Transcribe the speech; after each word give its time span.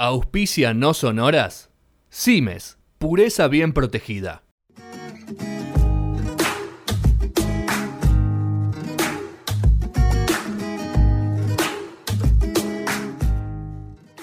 Auspicia 0.00 0.74
no 0.74 0.94
sonoras. 0.94 1.72
Cimes, 2.08 2.78
pureza 2.98 3.48
bien 3.48 3.72
protegida. 3.72 4.44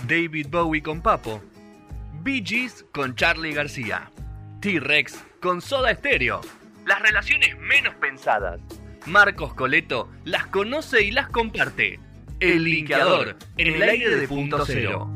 David 0.08 0.48
Bowie 0.50 0.82
con 0.82 1.02
Papo. 1.02 1.42
Bee 2.24 2.42
Gees 2.42 2.86
con 2.94 3.14
Charlie 3.16 3.52
García. 3.52 4.10
T-Rex 4.62 5.26
con 5.42 5.60
Soda 5.60 5.94
Stereo. 5.94 6.40
Las 6.86 7.02
relaciones 7.02 7.60
menos 7.60 7.96
pensadas. 7.96 8.62
Marcos 9.08 9.54
Coleto 9.54 10.10
las 10.24 10.48
conoce 10.48 11.04
y 11.04 11.12
las 11.12 11.28
comparte. 11.28 12.00
El 12.40 12.64
linkeador 12.64 13.36
en 13.58 13.74
el 13.74 13.82
aire 13.82 14.16
de 14.16 14.26
punto 14.26 14.66
cero. 14.66 15.15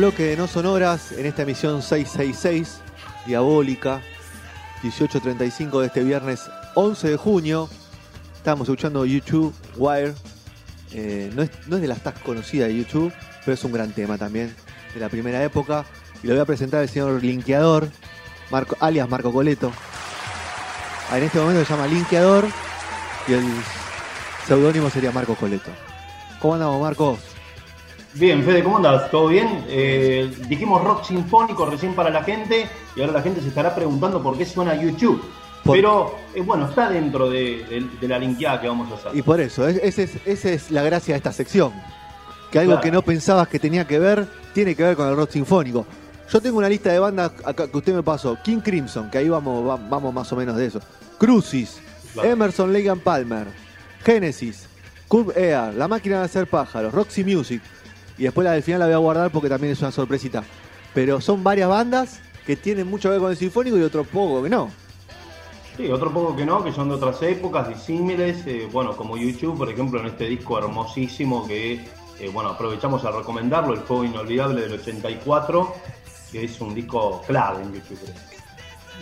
Bloque 0.00 0.22
de 0.22 0.36
No 0.38 0.46
Sonoras 0.46 1.12
en 1.12 1.26
esta 1.26 1.42
emisión 1.42 1.82
666, 1.82 2.80
diabólica, 3.26 4.00
18.35 4.82 5.78
de 5.78 5.88
este 5.88 6.02
viernes 6.02 6.50
11 6.74 7.10
de 7.10 7.16
junio. 7.18 7.68
Estamos 8.34 8.66
escuchando 8.66 9.04
YouTube 9.04 9.54
Wire. 9.76 10.14
Eh, 10.92 11.30
no, 11.34 11.42
es, 11.42 11.50
no 11.66 11.76
es 11.76 11.82
de 11.82 11.88
las 11.88 12.02
tas 12.02 12.18
conocidas 12.20 12.68
de 12.68 12.78
YouTube, 12.78 13.12
pero 13.44 13.52
es 13.52 13.62
un 13.62 13.72
gran 13.72 13.92
tema 13.92 14.16
también, 14.16 14.56
de 14.94 15.00
la 15.00 15.10
primera 15.10 15.44
época. 15.44 15.84
Y 16.22 16.28
lo 16.28 16.32
voy 16.32 16.40
a 16.40 16.46
presentar 16.46 16.80
al 16.80 16.88
señor 16.88 17.22
Linkeador, 17.22 17.90
alias 18.80 19.06
Marco 19.06 19.30
Coleto. 19.30 19.70
Ah, 21.10 21.18
En 21.18 21.24
este 21.24 21.38
momento 21.38 21.62
se 21.62 21.74
llama 21.74 21.86
Linkeador 21.86 22.48
y 23.28 23.34
el 23.34 23.44
seudónimo 24.46 24.88
sería 24.88 25.12
Marco 25.12 25.34
Coleto. 25.34 25.70
¿Cómo 26.40 26.54
andamos, 26.54 26.80
Marcos? 26.80 27.29
Bien, 28.14 28.42
Fede, 28.44 28.64
¿cómo 28.64 28.78
andas? 28.78 29.08
¿Todo 29.10 29.28
bien? 29.28 29.64
Eh, 29.68 30.32
dijimos 30.48 30.82
rock 30.82 31.04
sinfónico 31.04 31.64
recién 31.66 31.94
para 31.94 32.10
la 32.10 32.24
gente 32.24 32.68
y 32.96 33.00
ahora 33.00 33.12
la 33.12 33.22
gente 33.22 33.40
se 33.40 33.48
estará 33.48 33.74
preguntando 33.74 34.20
por 34.22 34.36
qué 34.36 34.44
suena 34.44 34.74
YouTube. 34.74 35.22
Por- 35.64 35.76
Pero 35.76 36.14
eh, 36.34 36.40
bueno, 36.40 36.68
está 36.68 36.90
dentro 36.90 37.30
de, 37.30 37.64
de- 37.68 37.86
de 38.00 38.08
la 38.08 38.18
linkeada 38.18 38.60
que 38.60 38.66
vamos 38.68 38.90
a 38.90 38.94
hacer. 38.96 39.16
Y 39.16 39.22
por 39.22 39.40
eso, 39.40 39.68
es- 39.68 39.98
esa 40.26 40.48
es, 40.50 40.70
la 40.70 40.82
gracia 40.82 41.14
de 41.14 41.18
esta 41.18 41.32
sección. 41.32 41.72
Que 42.50 42.58
algo 42.58 42.72
Claro. 42.72 42.82
que 42.82 42.90
no 42.90 43.02
pensabas 43.02 43.46
que 43.46 43.60
tenía 43.60 43.86
que 43.86 43.98
ver, 44.00 44.26
tiene 44.54 44.74
que 44.74 44.82
ver 44.82 44.96
con 44.96 45.06
el 45.08 45.14
rock 45.14 45.30
sinfónico. 45.30 45.86
Yo 46.32 46.40
tengo 46.40 46.58
una 46.58 46.68
lista 46.68 46.90
de 46.92 46.98
bandas 46.98 47.30
acá 47.44 47.68
que 47.68 47.76
usted 47.76 47.94
me 47.94 48.02
pasó. 48.02 48.36
King 48.42 48.58
Crimson, 48.58 49.08
que 49.08 49.18
ahí 49.18 49.28
vamos, 49.28 49.64
va- 49.68 49.76
vamos 49.88 50.12
más 50.12 50.32
o 50.32 50.36
menos 50.36 50.56
de 50.56 50.66
eso. 50.66 50.80
Crucis, 51.18 51.78
Claro. 52.14 52.28
Emerson, 52.30 52.74
and 52.74 53.02
Palmer, 53.02 53.46
Genesis, 54.04 54.66
Curve 55.06 55.32
Air, 55.36 55.74
La 55.74 55.86
Máquina 55.86 56.18
de 56.18 56.24
Hacer 56.24 56.48
Pájaros, 56.48 56.92
Roxy 56.92 57.22
Music. 57.22 57.62
Y 58.20 58.24
después 58.24 58.44
la 58.44 58.52
del 58.52 58.62
final 58.62 58.80
la 58.80 58.84
voy 58.86 58.94
a 58.94 58.98
guardar 58.98 59.30
porque 59.32 59.48
también 59.48 59.72
es 59.72 59.80
una 59.80 59.90
sorpresita. 59.90 60.44
Pero 60.92 61.20
son 61.22 61.42
varias 61.42 61.70
bandas 61.70 62.20
que 62.46 62.54
tienen 62.54 62.86
mucho 62.86 63.08
que 63.08 63.12
ver 63.14 63.20
con 63.20 63.30
el 63.30 63.36
sinfónico 63.38 63.78
y 63.78 63.82
otro 63.82 64.04
poco 64.04 64.42
que 64.42 64.50
no. 64.50 64.70
Sí, 65.76 65.90
otro 65.90 66.12
poco 66.12 66.36
que 66.36 66.44
no, 66.44 66.62
que 66.62 66.70
son 66.70 66.90
de 66.90 66.96
otras 66.96 67.22
épocas, 67.22 67.66
disímiles, 67.68 68.46
eh, 68.46 68.68
bueno, 68.70 68.94
como 68.94 69.16
YouTube, 69.16 69.56
por 69.56 69.70
ejemplo, 69.70 69.98
en 70.00 70.06
este 70.08 70.26
disco 70.26 70.58
hermosísimo 70.58 71.46
que, 71.48 71.72
eh, 72.18 72.30
bueno, 72.30 72.50
aprovechamos 72.50 73.02
a 73.06 73.10
recomendarlo, 73.10 73.72
El 73.72 73.80
Fuego 73.80 74.04
Inolvidable 74.04 74.60
del 74.60 74.72
84, 74.74 75.72
que 76.30 76.44
es 76.44 76.60
un 76.60 76.74
disco 76.74 77.22
clave 77.26 77.62
en 77.62 77.72
YouTube. 77.72 78.00
creo. 78.02 78.14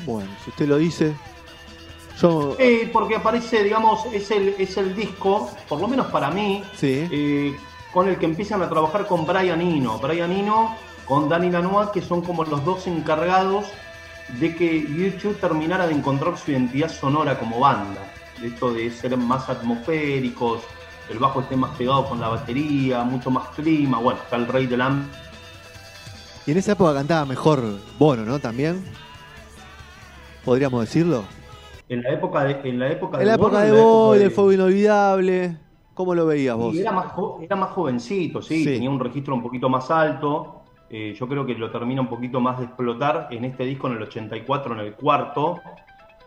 Bueno, 0.07 0.31
si 0.45 0.51
usted 0.51 0.69
lo 0.69 0.77
dice. 0.77 1.13
Yo. 2.23 2.55
Eh, 2.59 2.89
porque 2.93 3.17
aparece, 3.17 3.65
digamos, 3.65 4.07
es 4.13 4.31
el, 4.31 4.55
es 4.59 4.77
el 4.77 4.95
disco, 4.95 5.51
por 5.69 5.81
lo 5.81 5.89
menos 5.89 6.07
para 6.09 6.31
mí, 6.31 6.63
Sí. 6.77 7.09
eh, 7.11 7.57
con 7.93 8.09
el 8.09 8.19
que 8.19 8.27
empiezan 8.27 8.63
a 8.63 8.69
trabajar 8.69 9.07
con 9.07 9.27
Brian 9.27 9.61
Eno. 9.61 9.99
Brian 9.99 10.33
Eno 10.33 10.77
con 11.07 11.29
Danny 11.29 11.51
Lanois, 11.51 11.89
que 11.91 12.03
son 12.03 12.21
como 12.23 12.45
los 12.45 12.65
dos 12.65 12.87
encargados 12.87 13.67
de 14.41 14.55
que 14.55 14.83
YouTube 14.83 15.39
terminara 15.41 15.87
de 15.87 15.95
encontrar 15.95 16.37
su 16.37 16.51
identidad 16.51 16.91
sonora 16.91 17.39
como 17.39 17.61
banda. 17.61 18.01
De 18.41 18.49
esto 18.49 18.73
de 18.73 18.91
ser 18.91 19.17
más 19.17 19.49
atmosféricos, 19.49 20.61
el 21.09 21.19
bajo 21.19 21.41
esté 21.41 21.57
más 21.57 21.75
pegado 21.77 22.07
con 22.09 22.21
la 22.21 22.29
batería, 22.29 23.03
mucho 23.05 23.31
más 23.31 23.49
clima. 23.57 23.99
Bueno, 23.99 24.21
está 24.23 24.37
el 24.37 24.47
rey 24.47 24.67
del 24.67 24.83
am 24.83 25.09
Y 26.47 26.51
en 26.53 26.59
esa 26.59 26.73
época 26.73 26.93
cantaba 26.95 27.25
mejor 27.25 27.63
Bono, 27.99 28.25
¿no? 28.25 28.39
También. 28.39 28.85
¿Podríamos 30.45 30.81
decirlo? 30.83 31.25
En 31.89 32.03
la 32.03 32.11
época 32.11 32.45
de, 32.45 32.61
en 32.69 32.79
la 32.79 32.89
época 32.91 33.19
En 33.21 33.27
la 33.27 33.35
época 33.35 33.59
Bono, 33.59 33.63
de 33.63 33.69
en 33.69 33.75
la 33.75 33.81
época 33.81 34.13
de- 34.15 34.19
del 34.21 34.31
Fuego 34.31 34.53
Inolvidable. 34.53 35.57
¿Cómo 35.99 36.15
lo 36.15 36.27
veías 36.27 36.57
vos? 36.57 36.77
Y 36.77 36.81
era 36.81 36.93
más, 36.93 37.13
era 37.43 37.57
más 37.57 37.71
jovencito, 37.71 38.41
sí, 38.41 38.59
Sí. 38.63 38.65
tenía 38.75 38.89
un 38.89 39.01
registro 39.01 39.35
un 39.35 39.43
poquito 39.43 39.69
más 39.69 39.91
alto. 39.91 40.63
Eh, 40.89 41.13
yo 41.19 41.27
creo 41.27 41.45
que 41.45 41.55
lo 41.55 41.73
termina 41.73 42.01
un 42.01 42.07
poquito 42.07 42.39
más 42.41 42.57
de 42.61 42.67
explotar 42.67 43.27
en 43.33 43.45
este 43.45 43.65
disco 43.65 43.89
en 43.89 43.95
el 43.95 44.03
84, 44.05 44.75
en 44.75 44.79
el 44.79 44.95
cuarto, 44.95 45.61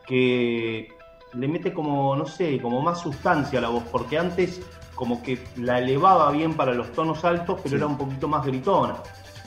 que 0.05 0.89
le 1.35 1.47
mete 1.47 1.71
como, 1.73 2.13
no 2.17 2.25
sé, 2.25 2.59
como 2.61 2.81
más 2.81 2.99
sustancia 2.99 3.59
a 3.59 3.61
la 3.61 3.69
voz, 3.69 3.83
porque 3.89 4.17
antes 4.19 4.61
como 4.93 5.23
que 5.23 5.47
la 5.55 5.79
elevaba 5.79 6.29
bien 6.31 6.53
para 6.55 6.73
los 6.73 6.91
tonos 6.91 7.23
altos, 7.23 7.55
pero 7.63 7.69
Sí. 7.69 7.75
era 7.77 7.88
un 7.88 7.97
poquito 7.97 8.27
más 8.27 8.45
gritona, 8.45 8.97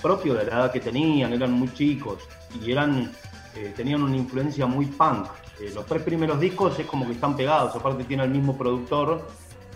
propio 0.01 0.33
de 0.33 0.45
la 0.47 0.53
edad 0.53 0.73
que 0.73 0.81
tenían, 0.81 1.35
eran 1.35 1.53
muy 1.53 1.71
chicos 1.75 2.27
y 2.63 2.73
eran, 2.73 3.13
eh, 3.55 3.75
tenían 3.77 4.03
una 4.03 4.17
influencia 4.17 4.67
muy 4.67 4.87
punk. 4.87 5.27
Eh, 5.61 5.71
los 5.75 5.85
tres 5.85 6.03
primeros 6.03 6.41
discos 6.41 6.79
es 6.81 6.87
como 6.87 7.05
que 7.07 7.13
están 7.13 7.37
pegados, 7.37 7.77
aparte 7.77 8.05
tiene 8.05 8.25
el 8.25 8.31
mismo 8.31 8.57
productor 8.57 9.29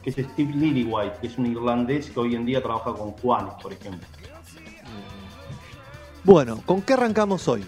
es 0.09 0.17
Steve 0.17 0.53
Lillywhite, 0.53 1.19
que 1.21 1.27
es 1.27 1.39
un 1.39 1.47
irlandés 1.47 2.11
que 2.11 2.21
hoy 2.21 2.35
en 2.35 2.45
día 2.45 2.63
trabaja 2.63 2.93
con 2.95 3.13
Juanes, 3.13 3.55
por 3.63 3.73
ejemplo. 3.73 4.07
Bueno, 6.25 6.61
¿con 6.67 6.83
qué 6.83 6.95
arrancamos 6.95 7.47
hoy? 7.49 7.65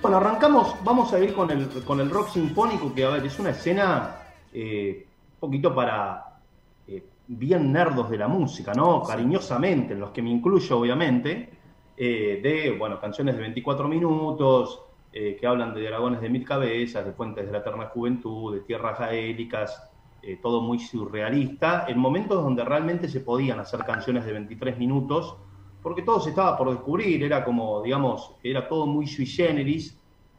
Bueno, 0.00 0.16
arrancamos, 0.16 0.74
vamos 0.82 1.12
a 1.12 1.20
ir 1.20 1.32
con 1.32 1.50
el, 1.50 1.68
con 1.84 2.00
el 2.00 2.10
rock 2.10 2.30
sinfónico, 2.30 2.92
que 2.92 3.04
a 3.04 3.10
ver, 3.10 3.24
es 3.24 3.38
una 3.38 3.50
escena 3.50 4.16
eh, 4.52 5.06
un 5.34 5.40
poquito 5.40 5.74
para 5.74 6.40
eh, 6.88 7.04
bien 7.28 7.72
nerdos 7.72 8.10
de 8.10 8.18
la 8.18 8.26
música, 8.26 8.72
¿no? 8.74 9.02
Cariñosamente, 9.02 9.94
en 9.94 10.00
los 10.00 10.10
que 10.10 10.22
me 10.22 10.30
incluyo, 10.30 10.78
obviamente, 10.78 11.50
eh, 11.96 12.40
de, 12.42 12.76
bueno, 12.76 13.00
canciones 13.00 13.36
de 13.36 13.42
24 13.42 13.86
minutos, 13.86 14.80
eh, 15.14 15.36
que 15.38 15.46
hablan 15.46 15.74
de 15.74 15.82
dragones 15.82 16.22
de 16.22 16.30
mil 16.30 16.42
cabezas, 16.44 17.04
de 17.04 17.12
fuentes 17.12 17.44
de 17.44 17.52
la 17.52 17.58
eterna 17.58 17.86
juventud, 17.86 18.54
de 18.54 18.60
tierras 18.62 18.98
gaélicas, 18.98 19.90
eh, 20.22 20.38
todo 20.40 20.60
muy 20.62 20.78
surrealista, 20.78 21.86
en 21.88 21.98
momentos 21.98 22.42
donde 22.42 22.64
realmente 22.64 23.08
se 23.08 23.20
podían 23.20 23.60
hacer 23.60 23.80
canciones 23.84 24.24
de 24.24 24.32
23 24.32 24.78
minutos, 24.78 25.36
porque 25.82 26.02
todo 26.02 26.20
se 26.20 26.30
estaba 26.30 26.56
por 26.56 26.70
descubrir, 26.70 27.24
era 27.24 27.44
como, 27.44 27.82
digamos, 27.82 28.32
era 28.42 28.68
todo 28.68 28.86
muy 28.86 29.06
sui 29.06 29.26
generis, 29.26 29.98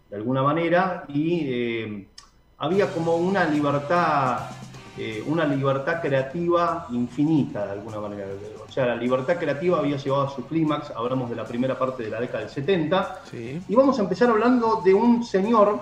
de 0.09 0.15
alguna 0.15 0.41
manera, 0.41 1.05
y 1.09 1.41
eh, 1.45 2.07
había 2.57 2.93
como 2.93 3.17
una 3.17 3.45
libertad 3.45 4.49
eh, 4.95 5.23
una 5.25 5.43
libertad 5.45 5.99
creativa 5.99 6.85
infinita 6.91 7.65
de 7.65 7.71
alguna 7.71 7.99
manera. 7.99 8.27
O 8.67 8.71
sea, 8.71 8.85
la 8.85 8.95
libertad 8.95 9.37
creativa 9.37 9.79
había 9.79 9.97
llegado 9.97 10.21
a 10.21 10.29
su 10.29 10.45
clímax, 10.45 10.91
hablamos 10.91 11.31
de 11.31 11.35
la 11.35 11.45
primera 11.45 11.77
parte 11.79 12.03
de 12.03 12.11
la 12.11 12.19
década 12.19 12.41
del 12.41 12.49
70, 12.49 13.21
y 13.67 13.73
vamos 13.73 13.97
a 13.97 14.03
empezar 14.03 14.29
hablando 14.29 14.81
de 14.85 14.93
un 14.93 15.23
señor, 15.23 15.79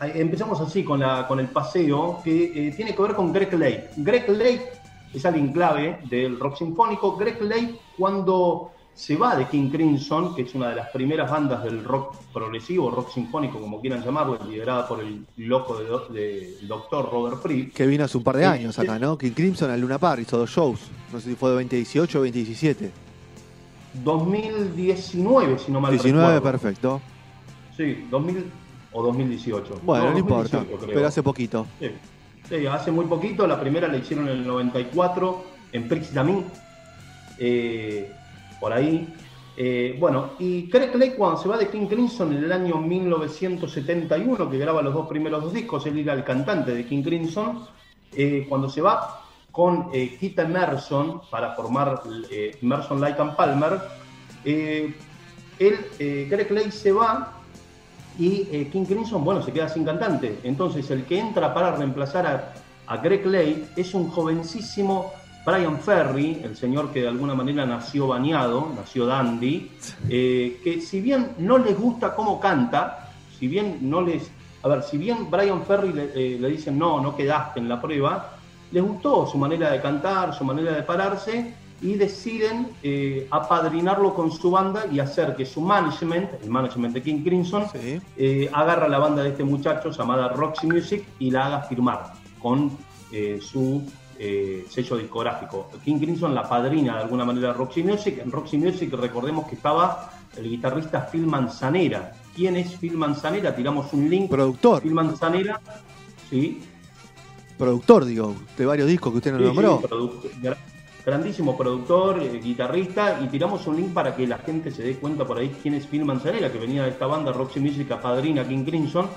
empezamos 0.00 0.60
así 0.60 0.84
con, 0.84 1.00
la, 1.00 1.26
con 1.26 1.40
el 1.40 1.48
paseo, 1.48 2.20
que 2.24 2.68
eh, 2.68 2.72
tiene 2.72 2.94
que 2.94 3.02
ver 3.02 3.14
con 3.14 3.32
Greg 3.32 3.52
Lake. 3.54 3.90
Greg 3.96 4.28
Lake 4.28 4.72
es 5.12 5.24
alguien 5.24 5.52
clave 5.52 6.00
del 6.08 6.38
rock 6.38 6.56
sinfónico. 6.56 7.16
Greg 7.16 7.40
Lake 7.42 7.78
cuando 7.96 8.70
se 8.94 9.16
va 9.16 9.34
de 9.34 9.46
King 9.48 9.70
Crimson, 9.70 10.34
que 10.34 10.42
es 10.42 10.54
una 10.54 10.68
de 10.68 10.76
las 10.76 10.90
primeras 10.90 11.30
bandas 11.30 11.64
del 11.64 11.82
rock 11.82 12.16
progresivo, 12.32 12.90
rock 12.90 13.12
sinfónico, 13.12 13.60
como 13.60 13.80
quieran 13.80 14.04
llamarlo, 14.04 14.38
liderada 14.48 14.86
por 14.86 15.00
el 15.00 15.26
loco 15.36 15.78
del 16.10 16.66
doctor 16.68 17.10
Robert 17.10 17.42
Fripp. 17.42 17.74
Que 17.74 17.86
vino 17.86 18.04
hace 18.04 18.18
un 18.18 18.24
par 18.24 18.36
de 18.36 18.46
años 18.46 18.78
acá, 18.78 18.98
¿no? 18.98 19.18
King 19.18 19.32
Crimson 19.32 19.70
al 19.70 19.80
Luna 19.80 19.98
Park 19.98 20.22
hizo 20.22 20.38
dos 20.38 20.50
shows. 20.50 20.80
No 21.12 21.20
sé 21.20 21.30
si 21.30 21.36
fue 21.36 21.50
de 21.50 21.56
2018 21.56 22.18
o 22.18 22.20
2017. 22.22 22.90
2019, 24.04 25.58
si 25.58 25.72
no 25.72 25.80
mal 25.80 25.92
19, 25.92 26.40
perfecto. 26.40 27.00
Sí, 27.76 28.06
2000 28.10 28.63
o 28.94 29.02
2018. 29.02 29.80
Bueno, 29.82 30.10
no, 30.10 30.18
importa, 30.18 30.64
pero 30.86 31.06
hace 31.06 31.22
poquito. 31.22 31.66
Sí. 32.48 32.66
hace 32.66 32.90
muy 32.90 33.04
poquito. 33.04 33.46
La 33.46 33.60
primera 33.60 33.88
la 33.88 33.98
hicieron 33.98 34.28
en 34.28 34.38
el 34.38 34.46
94 34.46 35.44
en 35.72 35.88
Prix 35.88 36.14
d'Amin. 36.14 36.44
Eh, 37.38 38.10
por 38.60 38.72
ahí. 38.72 39.12
Eh, 39.56 39.96
bueno, 40.00 40.30
y 40.38 40.68
Craig 40.68 40.94
Lake 40.94 41.14
cuando 41.16 41.40
se 41.40 41.48
va 41.48 41.56
de 41.56 41.68
King 41.68 41.86
Crimson 41.86 42.36
en 42.36 42.44
el 42.44 42.52
año 42.52 42.78
1971, 42.78 44.50
que 44.50 44.58
graba 44.58 44.82
los 44.82 44.94
dos 44.94 45.06
primeros 45.06 45.44
dos 45.44 45.52
discos, 45.52 45.86
él 45.86 45.98
era 45.98 46.12
el 46.14 46.24
cantante 46.24 46.74
de 46.74 46.84
King 46.84 47.02
Crimson, 47.02 47.64
eh, 48.16 48.46
cuando 48.48 48.68
se 48.68 48.80
va 48.80 49.22
con 49.50 49.88
eh, 49.92 50.16
Keith 50.18 50.38
Emerson 50.38 51.20
para 51.30 51.54
formar 51.54 52.02
eh, 52.30 52.56
Emerson 52.62 53.00
Lake 53.00 53.20
and 53.20 53.36
Palmer, 53.36 53.80
él, 54.44 54.94
Greg 55.58 56.50
Lake 56.50 56.70
se 56.70 56.92
va 56.92 57.33
y 58.18 58.64
King 58.66 58.84
Crimson, 58.84 59.24
bueno, 59.24 59.42
se 59.42 59.52
queda 59.52 59.68
sin 59.68 59.84
cantante. 59.84 60.38
Entonces 60.44 60.90
el 60.90 61.04
que 61.04 61.18
entra 61.18 61.52
para 61.52 61.74
reemplazar 61.74 62.26
a, 62.26 62.54
a 62.86 62.96
Greg 62.98 63.26
Lake 63.26 63.64
es 63.76 63.94
un 63.94 64.08
jovencísimo 64.10 65.12
Brian 65.44 65.78
Ferry, 65.78 66.40
el 66.42 66.56
señor 66.56 66.90
que 66.90 67.02
de 67.02 67.08
alguna 67.08 67.34
manera 67.34 67.66
nació 67.66 68.08
bañado, 68.08 68.72
nació 68.74 69.04
dandy, 69.04 69.70
eh, 70.08 70.58
que 70.64 70.80
si 70.80 71.02
bien 71.02 71.32
no 71.38 71.58
les 71.58 71.78
gusta 71.78 72.14
cómo 72.14 72.40
canta, 72.40 73.10
si 73.38 73.46
bien 73.46 73.78
no 73.82 74.00
les... 74.00 74.30
A 74.62 74.68
ver, 74.68 74.82
si 74.82 74.96
bien 74.96 75.30
Brian 75.30 75.62
Ferry 75.66 75.92
le, 75.92 76.04
eh, 76.14 76.38
le 76.40 76.48
dicen 76.48 76.78
no, 76.78 76.98
no 76.98 77.14
quedaste 77.14 77.60
en 77.60 77.68
la 77.68 77.78
prueba, 77.78 78.38
les 78.72 78.82
gustó 78.82 79.26
su 79.26 79.36
manera 79.36 79.70
de 79.70 79.82
cantar, 79.82 80.34
su 80.34 80.44
manera 80.44 80.72
de 80.72 80.82
pararse 80.82 81.54
y 81.84 81.96
deciden 81.96 82.68
eh, 82.82 83.28
apadrinarlo 83.30 84.14
con 84.14 84.32
su 84.32 84.50
banda 84.50 84.86
y 84.90 85.00
hacer 85.00 85.36
que 85.36 85.44
su 85.44 85.60
management, 85.60 86.42
el 86.42 86.48
management 86.48 86.94
de 86.94 87.02
King 87.02 87.22
Crimson, 87.22 87.66
eh, 88.16 88.48
agarra 88.50 88.88
la 88.88 88.98
banda 88.98 89.22
de 89.22 89.28
este 89.28 89.44
muchacho 89.44 89.90
llamada 89.90 90.28
Roxy 90.28 90.66
Music 90.66 91.04
y 91.18 91.30
la 91.30 91.44
haga 91.46 91.60
firmar 91.60 92.14
con 92.40 92.70
eh, 93.12 93.38
su 93.40 93.82
sello 94.16 94.96
discográfico. 94.96 95.68
King 95.84 95.98
Crimson, 95.98 96.34
la 96.34 96.48
padrina 96.48 96.96
de 96.96 97.02
alguna 97.02 97.26
manera 97.26 97.52
Roxy 97.52 97.82
Music. 97.82 98.18
En 98.18 98.32
Roxy 98.32 98.56
Music 98.56 98.90
recordemos 98.94 99.46
que 99.46 99.56
estaba 99.56 100.10
el 100.38 100.48
guitarrista 100.48 101.06
Phil 101.12 101.26
Manzanera. 101.26 102.14
¿Quién 102.34 102.56
es 102.56 102.76
Phil 102.76 102.96
Manzanera? 102.96 103.54
Tiramos 103.54 103.92
un 103.92 104.08
link. 104.08 104.30
Productor. 104.30 104.80
Phil 104.80 104.94
Manzanera, 104.94 105.60
sí. 106.30 106.62
Productor, 107.58 108.06
digo, 108.06 108.34
de 108.56 108.64
varios 108.64 108.88
discos 108.88 109.12
que 109.12 109.18
usted 109.18 109.32
nos 109.32 109.42
nombró. 109.42 109.82
Grandísimo 111.04 111.56
productor, 111.56 112.22
eh, 112.22 112.40
guitarrista, 112.42 113.20
y 113.22 113.28
tiramos 113.28 113.66
un 113.66 113.76
link 113.76 113.92
para 113.92 114.16
que 114.16 114.26
la 114.26 114.38
gente 114.38 114.70
se 114.70 114.82
dé 114.82 114.94
cuenta 114.96 115.26
por 115.26 115.38
ahí 115.38 115.54
quién 115.62 115.74
es 115.74 115.86
Phil 115.86 116.04
Manzanera, 116.04 116.50
que 116.50 116.58
venía 116.58 116.84
de 116.84 116.90
esta 116.90 117.06
banda 117.06 117.32
Roxy 117.32 117.60
Music, 117.60 117.88
padrina 118.00 118.46
King 118.46 118.64
Crimson. 118.64 119.08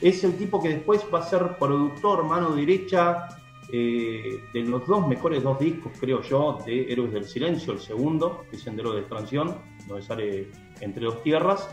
Es 0.00 0.24
el 0.24 0.36
tipo 0.36 0.62
que 0.62 0.70
después 0.70 1.02
va 1.12 1.20
a 1.20 1.22
ser 1.22 1.56
productor, 1.58 2.24
mano 2.24 2.50
derecha, 2.54 3.28
eh, 3.72 4.40
de 4.52 4.62
los 4.62 4.84
dos 4.86 5.06
mejores 5.06 5.42
dos 5.42 5.58
discos, 5.60 5.92
creo 6.00 6.22
yo, 6.22 6.58
de 6.66 6.90
Héroes 6.90 7.12
del 7.12 7.24
Silencio, 7.24 7.74
el 7.74 7.80
segundo, 7.80 8.44
que 8.50 8.56
es 8.56 8.62
Sendero 8.62 8.92
de 8.92 9.00
Expansión, 9.00 9.56
donde 9.86 10.02
sale 10.04 10.48
Entre 10.80 11.04
dos 11.04 11.22
Tierras, 11.22 11.68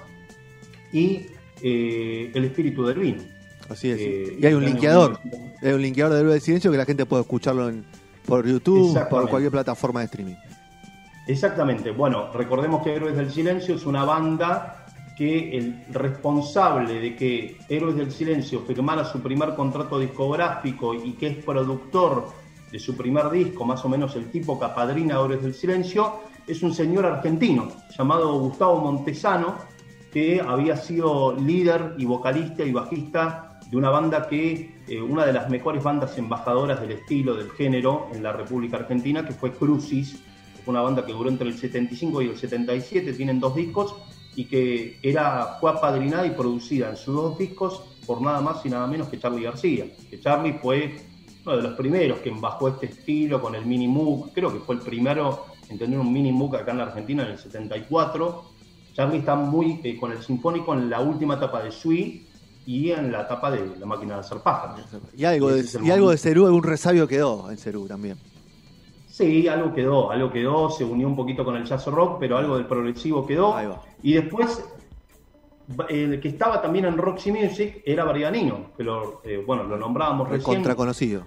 y 0.92 1.27
eh, 1.63 2.31
El 2.33 2.45
Espíritu 2.45 2.86
del 2.86 3.00
Vino. 3.00 3.24
Así 3.69 3.89
es. 3.89 4.00
Y 4.39 4.45
hay 4.45 4.54
un 4.54 4.63
linkeador, 4.63 5.19
hay 5.62 5.74
un 5.74 5.81
linkeador 5.81 6.13
de 6.13 6.19
Héroes 6.19 6.33
del 6.36 6.42
Silencio 6.42 6.71
que 6.71 6.77
la 6.77 6.86
gente 6.86 7.06
puede 7.06 7.24
escucharlo 7.24 7.68
en, 7.68 7.83
por 8.27 8.45
YouTube, 8.45 9.07
por 9.09 9.29
cualquier 9.29 9.51
plataforma 9.51 10.01
de 10.01 10.06
streaming. 10.06 10.35
Exactamente. 11.27 11.91
Bueno, 11.91 12.31
recordemos 12.33 12.83
que 12.83 12.94
Héroes 12.94 13.15
del 13.15 13.31
Silencio 13.31 13.75
es 13.75 13.85
una 13.85 14.03
banda 14.03 14.85
que 15.18 15.57
el 15.57 15.85
responsable 15.89 17.00
de 17.00 17.15
que 17.15 17.57
Héroes 17.68 17.95
del 17.95 18.12
Silencio 18.12 18.62
firmara 18.62 19.03
su 19.03 19.19
primer 19.19 19.56
contrato 19.56 19.97
discográfico 19.97 20.94
y 20.94 21.13
que 21.13 21.27
es 21.27 21.44
productor 21.44 22.27
de 22.71 22.79
su 22.79 22.95
primer 22.95 23.29
disco, 23.31 23.65
más 23.65 23.83
o 23.83 23.89
menos 23.89 24.15
el 24.15 24.30
tipo 24.30 24.59
que 24.59 24.65
apadrina 24.65 25.15
Héroes 25.15 25.41
del 25.41 25.53
Silencio, 25.53 26.19
es 26.45 26.62
un 26.62 26.73
señor 26.73 27.06
argentino 27.06 27.69
llamado 27.97 28.39
Gustavo 28.39 28.80
Montesano, 28.80 29.56
que 30.12 30.41
había 30.45 30.77
sido 30.77 31.33
líder 31.33 31.95
y 31.97 32.06
vocalista 32.06 32.63
y 32.63 32.71
bajista 32.71 33.46
de 33.69 33.78
una 33.78 33.90
banda 33.90 34.28
que, 34.28 34.75
eh, 34.88 35.02
una 35.02 35.25
de 35.25 35.34
las 35.34 35.50
mejores 35.50 35.84
bandas 35.84 36.18
embajadoras 36.18 36.80
del 36.80 36.92
estilo, 36.92 37.36
del 37.36 37.52
género 37.52 38.08
en 38.14 38.24
la 38.24 38.31
República 38.31 38.78
Argentina, 38.78 39.25
que 39.25 39.34
fue 39.34 39.52
Crucis, 39.52 40.24
una 40.66 40.81
banda 40.81 41.06
que 41.06 41.14
duró 41.14 41.30
entre 41.30 41.48
el 41.48 41.58
75 41.58 42.22
y 42.22 42.30
el 42.30 42.38
77, 42.38 43.14
tienen 43.14 43.40
dos 43.40 43.56
discos, 43.56 43.96
y 44.36 44.46
que 44.46 45.00
era, 45.02 45.58
fue 45.60 45.72
apadrinada 45.72 46.25
y 46.28 46.31
producida 46.31 46.90
en 46.90 46.98
sus 46.98 47.16
dos 47.16 47.38
discos 47.38 47.81
por 48.06 48.22
nada 48.22 48.40
más 48.40 48.64
y 48.66 48.69
nada 48.69 48.86
menos 48.86 49.10
que 49.10 49.19
Charlie 49.19 49.44
García. 49.44 49.86
Que 50.10 50.19
Charlie 50.19 50.54
fue 50.62 50.96
uno 51.44 51.58
de 51.58 51.64
los 51.64 51.74
primeros 51.74 52.19
que 52.19 52.30
bajó 52.30 52.68
este 52.68 52.86
estilo 52.86 53.42
con 53.42 53.56
el 53.56 53.66
Mini 53.66 53.88
Moog, 53.88 54.31
creo 54.34 54.54
que 54.54 54.60
fue 54.60 54.75
el 54.75 54.81
primero 54.81 55.46
en 55.69 55.80
tener 55.80 55.98
un 55.98 56.14
Mini 56.14 56.31
Moog 56.31 56.56
acá 56.56 56.72
en 56.72 56.78
la 56.78 56.84
Argentina 56.84 57.24
en 57.24 57.31
el 57.31 57.38
74. 57.40 58.44
Charlie 58.94 59.19
está 59.19 59.36
muy 59.36 59.81
eh, 59.84 59.98
con 59.98 60.12
el 60.12 60.22
Sinfónico 60.22 60.74
en 60.74 60.90
la 60.90 61.02
última 61.02 61.36
etapa 61.36 61.64
de 61.64 61.72
Sui 61.72 62.26
y 62.68 62.92
en 62.92 63.14
la 63.14 63.22
etapa 63.22 63.50
de 63.50 63.78
la 63.78 63.86
máquina 63.86 64.16
de 64.16 64.19
hacer 64.19 64.40
pájaros. 64.40 64.81
Y 65.16 65.24
algo, 65.24 65.50
de, 65.52 65.66
y 65.81 65.90
algo 65.90 66.12
de 66.12 66.18
Cerú, 66.18 66.46
algún 66.46 66.64
resabio 66.64 67.08
quedó 67.08 67.50
en 67.50 67.58
Cerú 67.58 67.88
también. 67.88 68.18
Sí, 69.08 69.48
algo 69.48 69.74
quedó, 69.74 70.12
algo 70.12 70.30
quedó, 70.30 70.69
se 70.69 70.84
unió 70.84 71.08
un 71.08 71.16
poquito 71.16 71.46
con 71.46 71.56
el 71.56 71.64
jazz 71.64 71.88
rock, 71.88 72.18
pero 72.19 72.38
algo 72.38 72.58
del 72.58 72.66
progresivo 72.66 73.25
quedó. 73.25 73.56
Y 74.04 74.14
después, 74.14 74.66
el 75.88 76.19
que 76.19 76.28
estaba 76.28 76.62
también 76.62 76.84
en 76.86 76.98
Roxy 76.98 77.31
Music 77.31 77.81
era 77.86 78.04
Brian 78.04 78.36
Eno, 78.36 78.72
que 78.75 78.84
lo, 78.84 79.21
eh, 79.24 79.42
bueno, 79.47 79.64
lo 79.64 79.78
nombrábamos 79.78 80.28
recién. 80.28 80.44
Contra 80.44 80.76
conocido. 80.76 81.24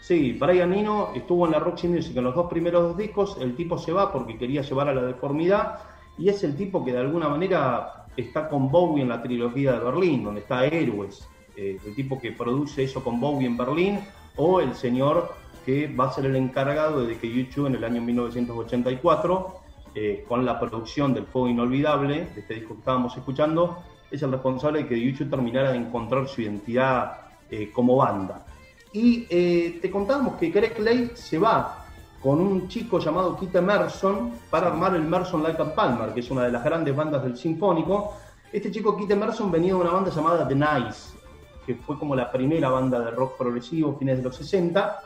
Sí, 0.00 0.32
Brian 0.32 0.74
Eno 0.74 1.10
estuvo 1.14 1.46
en 1.46 1.52
la 1.52 1.60
Roxy 1.60 1.86
Music 1.86 2.16
en 2.16 2.24
los 2.24 2.34
dos 2.34 2.50
primeros 2.50 2.82
dos 2.82 2.96
discos, 2.96 3.36
el 3.40 3.54
tipo 3.54 3.78
se 3.78 3.92
va 3.92 4.12
porque 4.12 4.36
quería 4.36 4.62
llevar 4.62 4.88
a 4.88 4.94
la 4.94 5.02
deformidad, 5.02 5.78
y 6.18 6.28
es 6.28 6.42
el 6.42 6.56
tipo 6.56 6.84
que 6.84 6.92
de 6.92 6.98
alguna 6.98 7.28
manera 7.28 8.01
está 8.16 8.48
con 8.48 8.70
Bowie 8.70 9.02
en 9.02 9.08
la 9.08 9.22
trilogía 9.22 9.72
de 9.72 9.78
Berlín, 9.78 10.24
donde 10.24 10.40
está 10.40 10.64
Héroes, 10.66 11.28
eh, 11.56 11.78
el 11.84 11.94
tipo 11.94 12.20
que 12.20 12.32
produce 12.32 12.84
eso 12.84 13.02
con 13.02 13.20
Bowie 13.20 13.46
en 13.46 13.56
Berlín, 13.56 14.00
o 14.36 14.60
el 14.60 14.74
señor 14.74 15.34
que 15.64 15.86
va 15.88 16.06
a 16.06 16.12
ser 16.12 16.26
el 16.26 16.36
encargado 16.36 17.06
de 17.06 17.16
que 17.18 17.30
YouTube 17.30 17.66
en 17.66 17.76
el 17.76 17.84
año 17.84 18.02
1984, 18.02 19.60
eh, 19.94 20.24
con 20.26 20.44
la 20.44 20.58
producción 20.58 21.12
del 21.14 21.26
Fuego 21.26 21.48
Inolvidable, 21.48 22.26
de 22.34 22.40
este 22.40 22.54
disco 22.54 22.74
que 22.74 22.80
estábamos 22.80 23.16
escuchando, 23.16 23.82
es 24.10 24.22
el 24.22 24.32
responsable 24.32 24.82
de 24.82 24.88
que 24.88 25.00
YouTube 25.00 25.30
terminara 25.30 25.72
de 25.72 25.78
encontrar 25.78 26.28
su 26.28 26.42
identidad 26.42 27.18
eh, 27.50 27.70
como 27.72 27.96
banda. 27.96 28.46
Y 28.94 29.22
te 29.22 29.90
contábamos 29.90 30.34
que 30.34 30.50
Greg 30.50 30.78
Lake 30.78 31.12
se 31.14 31.38
va 31.38 31.81
con 32.22 32.40
un 32.40 32.68
chico 32.68 33.00
llamado 33.00 33.36
Keith 33.36 33.54
Emerson 33.56 34.32
para 34.48 34.68
armar 34.68 34.94
el 34.94 35.02
Emerson 35.02 35.42
Like 35.42 35.60
a 35.60 35.74
Palmer, 35.74 36.14
que 36.14 36.20
es 36.20 36.30
una 36.30 36.44
de 36.44 36.52
las 36.52 36.62
grandes 36.62 36.94
bandas 36.94 37.22
del 37.24 37.36
Sinfónico. 37.36 38.14
Este 38.52 38.70
chico 38.70 38.96
Keith 38.96 39.10
Emerson 39.10 39.50
venía 39.50 39.74
de 39.74 39.80
una 39.80 39.90
banda 39.90 40.10
llamada 40.10 40.46
The 40.46 40.54
Nice, 40.54 41.18
que 41.66 41.74
fue 41.74 41.98
como 41.98 42.14
la 42.14 42.30
primera 42.30 42.68
banda 42.70 43.00
de 43.00 43.10
rock 43.10 43.36
progresivo, 43.36 43.96
fines 43.98 44.18
de 44.18 44.22
los 44.24 44.36
60, 44.36 45.00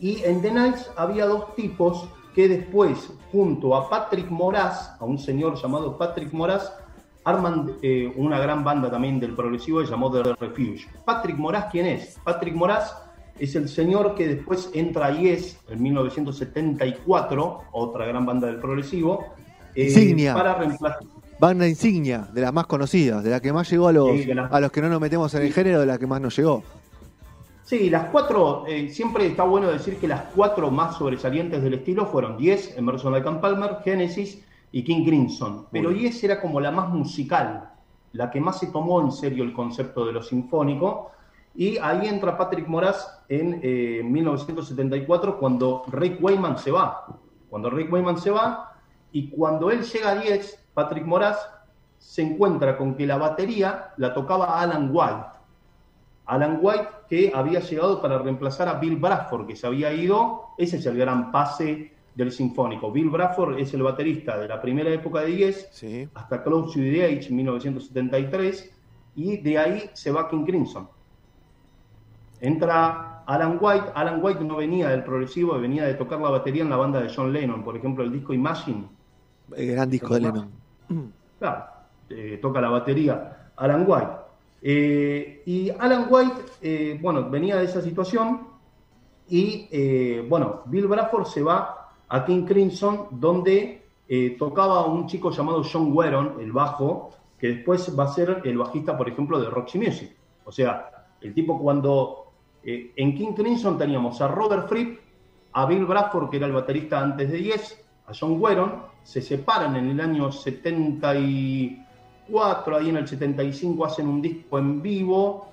y 0.00 0.22
en 0.22 0.40
The 0.40 0.52
Nights 0.52 0.90
había 0.96 1.26
dos 1.26 1.54
tipos 1.56 2.08
que 2.34 2.46
después, 2.46 3.12
junto 3.32 3.74
a 3.74 3.90
Patrick 3.90 4.30
Moraz, 4.30 5.00
a 5.00 5.04
un 5.04 5.18
señor 5.18 5.56
llamado 5.56 5.98
Patrick 5.98 6.32
Moraz, 6.32 6.72
arman 7.24 7.72
eh, 7.82 8.12
una 8.16 8.38
gran 8.38 8.62
banda 8.62 8.88
también 8.88 9.18
del 9.18 9.34
progresivo 9.34 9.82
llamado 9.82 10.22
The 10.22 10.34
Refuge. 10.34 10.86
Patrick 11.04 11.36
Moraz, 11.36 11.66
¿quién 11.72 11.86
es? 11.86 12.18
Patrick 12.22 12.54
Moraz 12.54 13.07
es 13.38 13.54
el 13.56 13.68
señor 13.68 14.14
que 14.14 14.28
después 14.28 14.70
entra 14.74 15.06
a 15.06 15.10
Yes 15.12 15.58
en 15.68 15.82
1974, 15.82 17.60
otra 17.72 18.06
gran 18.06 18.26
banda 18.26 18.46
del 18.46 18.56
progresivo. 18.56 19.24
Eh, 19.74 19.84
insignia. 19.84 20.34
Para 20.34 20.54
reemplazar. 20.54 20.98
Banda 21.40 21.68
insignia, 21.68 22.28
de 22.32 22.40
las 22.40 22.52
más 22.52 22.66
conocidas, 22.66 23.22
de 23.22 23.30
la 23.30 23.40
que 23.40 23.52
más 23.52 23.70
llegó 23.70 23.88
a 23.88 23.92
los, 23.92 24.10
a 24.50 24.60
los 24.60 24.72
que 24.72 24.82
no 24.82 24.88
nos 24.88 25.00
metemos 25.00 25.32
en 25.34 25.42
el 25.42 25.52
género, 25.52 25.80
de 25.80 25.86
la 25.86 25.96
que 25.96 26.06
más 26.06 26.20
nos 26.20 26.36
llegó. 26.36 26.64
Sí, 27.62 27.90
las 27.90 28.06
cuatro, 28.06 28.64
eh, 28.66 28.88
siempre 28.88 29.26
está 29.26 29.44
bueno 29.44 29.68
decir 29.70 29.98
que 29.98 30.08
las 30.08 30.22
cuatro 30.34 30.70
más 30.70 30.96
sobresalientes 30.96 31.62
del 31.62 31.74
estilo 31.74 32.06
fueron 32.06 32.38
Yes, 32.38 32.74
Emerson 32.76 33.12
Lake 33.12 33.30
Palmer, 33.40 33.76
Genesis 33.84 34.42
y 34.72 34.82
King 34.82 35.04
Crimson. 35.04 35.66
Pero 35.70 35.90
bien. 35.90 36.10
Yes 36.10 36.24
era 36.24 36.40
como 36.40 36.60
la 36.60 36.70
más 36.70 36.88
musical, 36.88 37.70
la 38.14 38.30
que 38.30 38.40
más 38.40 38.58
se 38.58 38.68
tomó 38.68 39.00
en 39.02 39.12
serio 39.12 39.44
el 39.44 39.52
concepto 39.52 40.06
de 40.06 40.12
lo 40.12 40.22
sinfónico. 40.22 41.10
Y 41.54 41.76
ahí 41.78 42.08
entra 42.08 42.38
Patrick 42.38 42.66
Moraz 42.66 43.17
en 43.28 43.60
eh, 43.62 44.02
1974 44.04 45.38
cuando 45.38 45.84
Rick 45.90 46.22
Wayman 46.22 46.58
se 46.58 46.70
va. 46.70 47.06
Cuando 47.50 47.70
Rick 47.70 47.92
Wayman 47.92 48.18
se 48.18 48.30
va 48.30 48.72
y 49.12 49.28
cuando 49.30 49.70
él 49.70 49.82
llega 49.82 50.10
a 50.12 50.22
Yes, 50.22 50.58
Patrick 50.74 51.04
Moraz 51.04 51.38
se 51.98 52.22
encuentra 52.22 52.76
con 52.76 52.94
que 52.94 53.06
la 53.06 53.16
batería 53.16 53.90
la 53.96 54.14
tocaba 54.14 54.60
Alan 54.60 54.90
White. 54.92 55.26
Alan 56.26 56.58
White 56.60 56.88
que 57.08 57.32
había 57.34 57.60
llegado 57.60 58.02
para 58.02 58.18
reemplazar 58.18 58.68
a 58.68 58.74
Bill 58.74 58.96
Bradford, 58.96 59.46
que 59.46 59.56
se 59.56 59.66
había 59.66 59.92
ido. 59.92 60.48
Ese 60.58 60.76
es 60.76 60.86
el 60.86 60.96
gran 60.98 61.32
pase 61.32 61.92
del 62.14 62.32
Sinfónico. 62.32 62.92
Bill 62.92 63.10
Bradford 63.10 63.58
es 63.58 63.72
el 63.74 63.82
baterista 63.82 64.38
de 64.38 64.48
la 64.48 64.60
primera 64.60 64.90
época 64.90 65.20
de 65.20 65.36
Yes 65.36 65.68
Sí. 65.72 66.08
hasta 66.14 66.42
Close 66.42 66.74
to 66.74 66.80
the 66.80 67.04
Age 67.04 67.28
en 67.28 67.36
1973 67.36 68.74
y 69.16 69.36
de 69.38 69.58
ahí 69.58 69.90
se 69.94 70.10
va 70.10 70.28
King 70.28 70.44
Crimson. 70.44 70.88
Entra 72.40 73.17
Alan 73.28 73.58
White. 73.60 73.90
Alan 73.94 74.20
White 74.22 74.42
no 74.42 74.56
venía 74.56 74.88
del 74.88 75.04
progresivo, 75.04 75.60
venía 75.60 75.84
de 75.84 75.94
tocar 75.94 76.18
la 76.18 76.30
batería 76.30 76.62
en 76.62 76.70
la 76.70 76.78
banda 76.78 77.02
de 77.02 77.12
John 77.14 77.30
Lennon, 77.30 77.62
por 77.62 77.76
ejemplo, 77.76 78.02
el 78.02 78.10
disco 78.10 78.32
Imagine. 78.32 78.88
El 79.54 79.72
gran 79.72 79.90
disco 79.90 80.14
de 80.14 80.20
Lennon. 80.20 80.50
Claro, 81.38 81.66
eh, 82.10 82.40
toca 82.42 82.60
la 82.60 82.68
batería 82.68 83.52
Alan 83.54 83.84
White. 83.86 84.10
Eh, 84.60 85.42
y 85.46 85.70
Alan 85.70 86.08
White, 86.10 86.34
eh, 86.60 86.98
bueno, 87.00 87.30
venía 87.30 87.58
de 87.58 87.66
esa 87.66 87.80
situación 87.80 88.48
y, 89.28 89.68
bueno, 90.28 90.62
Bill 90.64 90.88
Bradford 90.88 91.26
se 91.26 91.42
va 91.42 91.90
a 92.08 92.24
King 92.24 92.44
Crimson, 92.44 93.06
donde 93.12 93.84
tocaba 94.36 94.86
un 94.86 95.06
chico 95.06 95.30
llamado 95.30 95.62
John 95.70 95.92
Weron, 95.92 96.40
el 96.40 96.50
bajo, 96.50 97.10
que 97.38 97.48
después 97.48 97.96
va 97.96 98.04
a 98.04 98.08
ser 98.08 98.40
el 98.44 98.58
bajista, 98.58 98.96
por 98.96 99.08
ejemplo, 99.08 99.38
de 99.38 99.48
Roxy 99.48 99.78
Music. 99.78 100.10
O 100.44 100.50
sea, 100.50 101.06
el 101.20 101.34
tipo 101.34 101.60
cuando 101.60 102.27
eh, 102.62 102.92
en 102.96 103.14
King 103.14 103.32
Crimson 103.34 103.78
teníamos 103.78 104.20
a 104.20 104.28
Robert 104.28 104.68
Fripp, 104.68 105.00
a 105.52 105.64
Bill 105.66 105.86
Bradford, 105.86 106.30
que 106.30 106.36
era 106.36 106.46
el 106.46 106.52
baterista 106.52 107.00
antes 107.00 107.30
de 107.30 107.42
Yes, 107.42 107.82
a 108.06 108.12
John 108.18 108.40
Weron, 108.40 108.82
se 109.02 109.20
separan 109.22 109.76
en 109.76 109.90
el 109.90 110.00
año 110.00 110.30
74, 110.30 112.76
ahí 112.76 112.90
en 112.90 112.98
el 112.98 113.08
75 113.08 113.84
hacen 113.84 114.08
un 114.08 114.20
disco 114.20 114.58
en 114.58 114.82
vivo, 114.82 115.48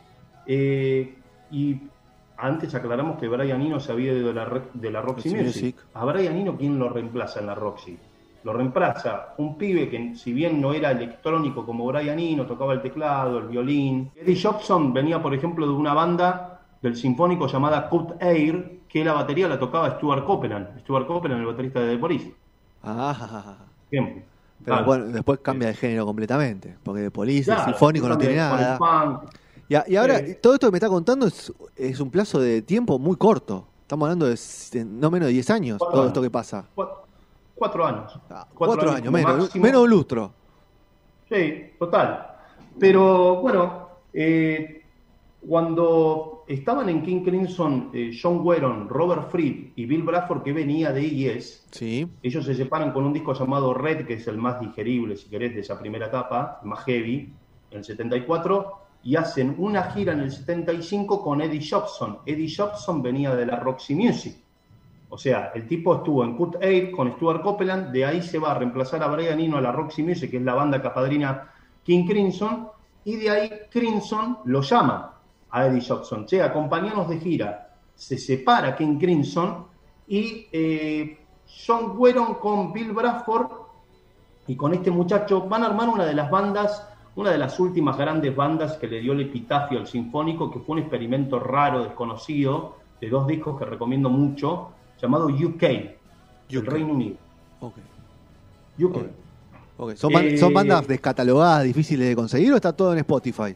eh, 0.45 1.15
y 1.51 1.77
antes 2.38 2.74
aclaramos 2.75 3.17
que 3.17 3.27
Brian 3.27 3.62
Eno 3.62 3.79
se 3.79 3.91
había 3.91 4.13
ido 4.13 4.27
de 4.27 4.33
la, 4.33 4.62
de 4.74 4.91
la 4.91 5.01
Roxy 5.01 5.29
Roxy 5.29 5.43
Music. 5.43 5.63
Music. 5.63 5.85
A 5.93 6.05
Brian 6.05 6.35
Eno, 6.35 6.57
¿quién 6.57 6.77
lo 6.77 6.89
reemplaza 6.89 7.39
en 7.39 7.47
la 7.47 7.55
Roxy? 7.55 7.97
Lo 8.43 8.53
reemplaza 8.53 9.33
un 9.38 9.57
pibe 9.57 9.89
que, 9.89 10.15
si 10.15 10.33
bien 10.33 10.62
no 10.62 10.74
era 10.74 10.91
electrónico 10.91 11.65
como 11.65 11.88
Brian 11.88 12.19
Eno, 12.19 12.45
tocaba 12.45 12.74
el 12.74 12.81
teclado, 12.81 13.39
el 13.39 13.47
violín. 13.47 14.12
Eddie 14.15 14.39
Jobson 14.39 14.93
venía, 14.93 15.21
por 15.21 15.33
ejemplo, 15.33 15.65
de 15.65 15.74
una 15.74 15.93
banda 15.93 16.54
del 16.85 16.95
sinfónico 16.95 17.47
llamada 17.47 17.89
Cut 17.89 18.21
Air, 18.21 18.79
que 18.87 19.03
la 19.03 19.13
batería 19.13 19.47
la 19.47 19.59
tocaba 19.59 19.89
Stuart 19.97 20.23
Copeland. 20.25 20.79
Stuart 20.81 21.07
Copeland, 21.07 21.41
el 21.41 21.47
baterista 21.47 21.79
de 21.81 21.93
The 21.95 21.97
Police. 21.99 22.33
Ah, 22.83 23.57
Ejemplo. 23.91 24.21
pero 24.63 24.75
Claro. 24.77 24.85
bueno, 24.85 25.05
después 25.07 25.39
cambia 25.39 25.67
de 25.69 25.73
género 25.73 26.05
completamente. 26.05 26.75
Porque 26.83 27.01
de 27.01 27.11
Police, 27.11 27.45
Claro, 27.45 27.61
el 27.61 27.65
sinfónico 27.69 28.07
no 28.07 28.17
tiene 28.17 28.35
nada. 28.37 28.79
Y, 29.67 29.73
a- 29.75 29.83
y 29.87 29.95
ahora, 29.95 30.19
todo 30.41 30.53
esto 30.53 30.67
que 30.67 30.71
me 30.71 30.77
está 30.77 30.87
contando 30.89 31.25
es, 31.25 31.51
es 31.75 31.99
un 31.99 32.11
plazo 32.11 32.39
de 32.39 32.61
tiempo 32.61 32.99
muy 32.99 33.15
corto. 33.17 33.67
Estamos 33.81 34.05
hablando 34.05 34.27
de 34.27 34.37
no 34.85 35.09
menos 35.11 35.27
de 35.27 35.33
10 35.33 35.49
años, 35.49 35.77
Cuatro 35.79 35.91
todo 35.93 36.01
años. 36.03 36.09
esto 36.11 36.21
que 36.21 36.29
pasa. 36.29 36.65
Cuatro, 36.75 37.05
cuatro 37.55 37.85
años. 37.85 38.19
Ah, 38.29 38.47
cuatro, 38.53 38.91
años, 38.91 39.01
como 39.05 39.11
menos, 39.17 39.55
menos 39.55 39.81
un 39.83 39.89
lustro. 39.89 40.31
Sí, 41.29 41.71
total. 41.79 42.27
Pero 42.79 43.37
bueno, 43.41 43.89
eh, 44.13 44.84
cuando 45.47 46.43
estaban 46.47 46.89
en 46.89 47.01
King 47.03 47.23
Crimson, 47.23 47.89
eh, 47.93 48.11
John 48.19 48.41
Weron, 48.43 48.89
Robert 48.89 49.29
Fripp 49.29 49.77
y 49.77 49.85
Bill 49.85 50.03
Bradford, 50.03 50.43
que 50.43 50.53
venía 50.53 50.91
de 50.91 51.09
Yes, 51.09 51.67
Sí. 51.71 52.07
ellos 52.23 52.45
se 52.45 52.55
separan 52.55 52.91
con 52.91 53.05
un 53.05 53.13
disco 53.13 53.33
llamado 53.33 53.73
Red, 53.73 54.05
que 54.05 54.13
es 54.15 54.27
el 54.27 54.37
más 54.37 54.59
digerible, 54.59 55.15
si 55.17 55.29
querés, 55.29 55.53
de 55.53 55.61
esa 55.61 55.79
primera 55.79 56.07
etapa, 56.07 56.59
más 56.63 56.83
heavy, 56.85 57.33
en 57.71 57.77
el 57.77 57.83
74, 57.83 58.73
y 59.03 59.15
hacen 59.15 59.55
una 59.57 59.83
gira 59.91 60.13
en 60.13 60.21
el 60.21 60.31
75 60.31 61.21
con 61.23 61.41
Eddie 61.41 61.67
Jobson. 61.67 62.19
Eddie 62.25 62.53
Jobson 62.55 63.01
venía 63.01 63.35
de 63.35 63.45
la 63.45 63.57
Roxy 63.57 63.93
Music. 63.95 64.35
O 65.09 65.17
sea, 65.17 65.51
el 65.53 65.67
tipo 65.67 65.95
estuvo 65.95 66.23
en 66.23 66.35
Cut 66.35 66.55
8 66.55 66.91
con 66.95 67.11
Stuart 67.13 67.41
Copeland, 67.43 67.91
de 67.91 68.03
ahí 68.05 68.21
se 68.21 68.39
va 68.39 68.51
a 68.51 68.55
reemplazar 68.55 69.03
a 69.03 69.07
Brian 69.07 69.39
Eno 69.39 69.57
a 69.57 69.61
la 69.61 69.71
Roxy 69.71 70.01
Music, 70.01 70.31
que 70.31 70.37
es 70.37 70.43
la 70.43 70.55
banda 70.55 70.81
capadrina 70.81 71.51
King 71.83 72.05
Crimson, 72.05 72.67
y 73.03 73.15
de 73.17 73.29
ahí 73.29 73.49
Crimson 73.69 74.39
lo 74.45 74.61
llama 74.61 75.14
a 75.55 75.67
Eddie 75.67 75.81
Jobson, 75.81 76.25
che, 76.25 76.41
acompañanos 76.41 77.07
de 77.07 77.17
gira. 77.17 77.69
Se 77.95 78.17
separa 78.17 78.75
King 78.75 78.97
Crimson 78.97 79.65
y 80.05 80.47
eh, 80.51 81.17
John 81.65 81.93
Weron 81.95 82.35
con 82.35 82.74
Bill 82.74 82.91
Bradford 82.91 83.47
y 84.47 84.57
con 84.57 84.74
este 84.74 84.91
muchacho 84.91 85.47
van 85.47 85.63
a 85.63 85.67
armar 85.67 85.88
una 85.88 86.05
de 86.05 86.13
las 86.13 86.29
bandas, 86.29 86.85
una 87.15 87.31
de 87.31 87.38
las 87.38 87.57
últimas 87.57 87.97
grandes 87.97 88.35
bandas 88.35 88.74
que 88.74 88.88
le 88.88 89.00
dio 89.00 89.13
el 89.13 89.21
epitafio 89.21 89.79
al 89.79 89.88
sinfónico, 89.88 90.51
que 90.51 90.59
fue 90.59 90.74
un 90.74 90.81
experimento 90.81 91.39
raro, 91.39 91.85
desconocido, 91.85 92.75
de 93.00 93.09
dos 93.09 93.25
discos 93.25 93.57
que 93.57 93.63
recomiendo 93.63 94.09
mucho, 94.09 94.71
llamado 95.01 95.27
UK, 95.27 95.63
el 95.63 95.97
UK. 96.57 96.67
Reino 96.67 96.91
Unido. 96.91 97.15
Ok, 97.62 97.75
UK. 98.77 98.95
Ok. 98.97 99.03
ok. 99.77 99.95
¿Son, 99.95 100.12
Eh, 100.15 100.38
¿Son 100.38 100.53
bandas 100.53 100.85
descatalogadas, 100.85 101.63
difíciles 101.63 102.09
de 102.09 102.15
conseguir 102.17 102.51
o 102.51 102.57
está 102.57 102.74
todo 102.74 102.91
en 102.91 103.00
Spotify? 103.00 103.55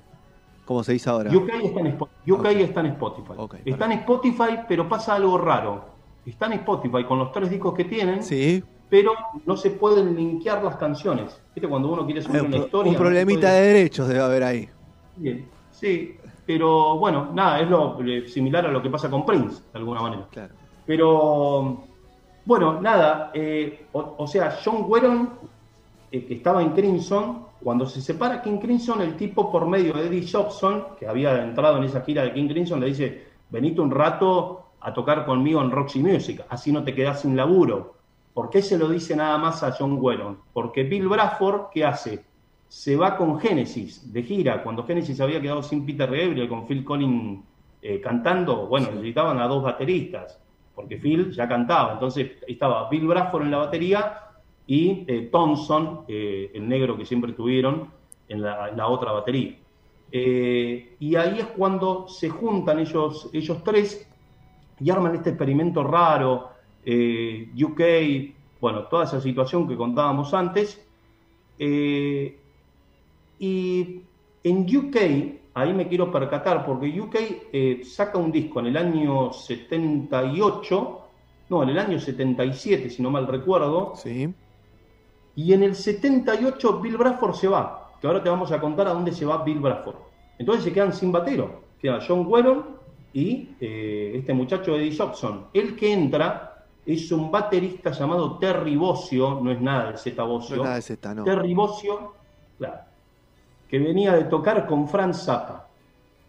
Como 0.69 0.83
se 0.83 0.93
dice 0.93 1.09
ahora. 1.09 1.35
UK 1.35 1.49
está 1.63 1.79
en, 1.79 1.97
Ok. 1.99 2.45
está 2.45 2.79
en 2.81 2.85
Spotify. 2.85 3.33
Ok, 3.37 3.55
está 3.65 3.85
en 3.85 3.91
Spotify, 3.93 4.59
pero 4.67 4.87
pasa 4.87 5.15
algo 5.15 5.35
raro. 5.39 5.83
Está 6.27 6.45
en 6.45 6.53
Spotify 6.53 7.03
con 7.05 7.17
los 7.17 7.31
tres 7.31 7.49
discos 7.49 7.73
que 7.73 7.85
tienen, 7.85 8.21
Sí. 8.21 8.63
pero 8.87 9.13
no 9.47 9.57
se 9.57 9.71
pueden 9.71 10.15
linkear 10.15 10.63
las 10.63 10.75
canciones. 10.75 11.41
¿Viste? 11.55 11.67
Cuando 11.67 11.91
uno 11.91 12.05
quiere 12.05 12.21
subir 12.21 12.41
un, 12.41 12.47
una 12.49 12.57
historia. 12.57 12.91
un 12.91 12.95
problemita 12.99 13.49
de 13.51 13.61
derechos 13.61 14.07
debe 14.07 14.21
haber 14.21 14.43
ahí. 14.43 14.69
Bien, 15.15 15.47
sí, 15.71 16.15
pero 16.45 16.99
bueno, 16.99 17.29
nada, 17.33 17.61
es 17.61 17.67
lo 17.67 17.99
eh, 18.05 18.27
similar 18.27 18.67
a 18.67 18.71
lo 18.71 18.79
que 18.83 18.91
pasa 18.91 19.09
con 19.09 19.25
Prince, 19.25 19.63
de 19.73 19.79
alguna 19.79 20.03
manera. 20.03 20.27
Claro. 20.29 20.53
Pero, 20.85 21.83
bueno, 22.45 22.79
nada, 22.79 23.31
eh, 23.33 23.87
o, 23.91 24.13
o 24.19 24.27
sea, 24.27 24.55
John 24.63 24.85
Weron, 24.87 25.31
eh, 26.11 26.25
que 26.27 26.35
estaba 26.35 26.61
en 26.61 26.73
Crimson, 26.73 27.48
cuando 27.63 27.85
se 27.85 28.01
separa 28.01 28.41
King 28.41 28.57
Crimson, 28.57 29.01
el 29.01 29.15
tipo 29.15 29.51
por 29.51 29.67
medio 29.67 29.93
de 29.93 30.07
Eddie 30.07 30.27
Jobson, 30.29 30.85
que 30.97 31.07
había 31.07 31.43
entrado 31.43 31.77
en 31.77 31.83
esa 31.83 32.01
gira 32.01 32.23
de 32.23 32.33
King 32.33 32.47
Crimson, 32.47 32.79
le 32.79 32.87
dice, 32.87 33.23
venite 33.49 33.81
un 33.81 33.91
rato 33.91 34.65
a 34.79 34.93
tocar 34.93 35.25
conmigo 35.25 35.61
en 35.61 35.71
Roxy 35.71 35.99
Music, 35.99 36.41
así 36.49 36.71
no 36.71 36.83
te 36.83 36.95
quedás 36.95 37.21
sin 37.21 37.35
laburo. 37.35 37.95
¿Por 38.33 38.49
qué 38.49 38.61
se 38.61 38.77
lo 38.77 38.87
dice 38.87 39.15
nada 39.15 39.37
más 39.37 39.61
a 39.63 39.71
John 39.77 39.97
Weron? 39.99 40.39
Porque 40.53 40.83
Bill 40.83 41.09
Bradford, 41.09 41.69
¿qué 41.73 41.83
hace? 41.83 42.23
Se 42.69 42.95
va 42.95 43.17
con 43.17 43.39
Genesis 43.39 44.13
de 44.13 44.23
gira, 44.23 44.63
cuando 44.63 44.85
Genesis 44.85 45.19
había 45.19 45.41
quedado 45.41 45.61
sin 45.61 45.85
Peter 45.85 46.05
Gabriel, 46.09 46.47
con 46.47 46.65
Phil 46.65 46.85
Collins 46.85 47.43
eh, 47.81 47.99
cantando, 47.99 48.67
bueno, 48.67 48.87
necesitaban 48.91 49.39
a 49.39 49.47
dos 49.47 49.63
bateristas, 49.63 50.39
porque 50.73 50.97
Phil 50.97 51.31
ya 51.31 51.47
cantaba, 51.47 51.93
entonces 51.93 52.31
estaba 52.47 52.89
Bill 52.89 53.07
Bradford 53.07 53.43
en 53.43 53.51
la 53.51 53.57
batería 53.57 54.28
y 54.69 55.03
eh, 55.07 55.29
Thompson, 55.31 56.01
eh, 56.07 56.51
el 56.53 56.69
negro 56.69 56.95
que 56.95 57.03
siempre 57.03 57.33
tuvieron, 57.33 57.89
en 58.27 58.43
la, 58.43 58.87
otra 58.87 59.11
batería. 59.11 59.57
Eh, 60.11 60.95
y 60.99 61.15
ahí 61.15 61.39
es 61.39 61.47
cuando 61.47 62.07
se 62.07 62.29
juntan 62.29 62.77
ellos, 62.77 63.31
ellos 63.33 63.63
tres 63.63 64.07
y 64.79 64.91
arman 64.91 65.15
este 65.15 65.31
experimento 65.31 65.83
raro, 65.83 66.51
eh, 66.85 67.49
UK, 67.59 67.81
bueno, 68.61 68.83
toda 68.83 69.05
esa 69.05 69.19
situación 69.19 69.67
que 69.67 69.75
contábamos 69.75 70.35
antes. 70.35 70.85
Y 71.57 72.35
en 74.43 74.77
UK, 74.77 74.95
ahí 75.55 75.73
me 75.73 75.87
quiero 75.87 76.11
percatar, 76.11 76.63
porque 76.63 77.01
UK 77.01 77.83
saca 77.83 78.19
un 78.19 78.31
disco 78.31 78.59
en 78.59 78.67
el 78.67 78.77
año 78.77 79.33
78, 79.33 81.01
no, 81.49 81.63
en 81.63 81.69
el 81.69 81.79
año 81.79 81.99
77, 81.99 82.91
si 82.91 83.01
no 83.01 83.09
mal 83.09 83.25
recuerdo, 83.25 83.95
Sí. 83.95 84.31
Y 85.39 85.53
en 85.53 85.63
el 85.63 85.73
78 85.73 86.81
Bill 86.81 86.97
Bradford 86.97 87.33
se 87.33 87.47
va, 87.47 87.91
que 88.01 88.07
ahora 88.07 88.21
te 88.21 88.29
vamos 88.29 88.51
a 88.51 88.59
contar 88.59 88.89
a 88.89 88.93
dónde 88.93 89.13
se 89.13 89.25
va 89.25 89.41
Bill 89.41 89.59
Bradford. 89.59 89.95
Entonces 90.37 90.65
se 90.65 90.73
quedan 90.73 90.91
sin 90.91 91.13
batero, 91.13 91.61
queda 91.81 91.99
John 92.05 92.25
Weron 92.27 92.65
y 93.13 93.51
eh, 93.61 94.11
este 94.15 94.33
muchacho 94.33 94.75
Eddie 94.75 94.97
Jobson. 94.97 95.45
El 95.53 95.77
que 95.77 95.93
entra 95.93 96.65
es 96.85 97.09
un 97.13 97.31
baterista 97.31 97.91
llamado 97.91 98.37
Terry 98.37 98.75
Bossio, 98.75 99.39
no 99.41 99.49
es 99.49 99.61
nada 99.61 99.93
de 99.93 99.97
Z 99.97 100.21
No 100.21 100.27
Bossio, 100.27 100.55
es 100.57 100.61
nada 100.61 100.75
de 100.75 100.81
Z, 100.81 101.15
no. 101.15 101.23
Terry 101.23 101.53
Bossio, 101.53 102.13
claro, 102.57 102.79
que 103.69 103.79
venía 103.79 104.15
de 104.15 104.25
tocar 104.25 104.67
con 104.67 104.89
Franz 104.89 105.23
Zappa. 105.23 105.69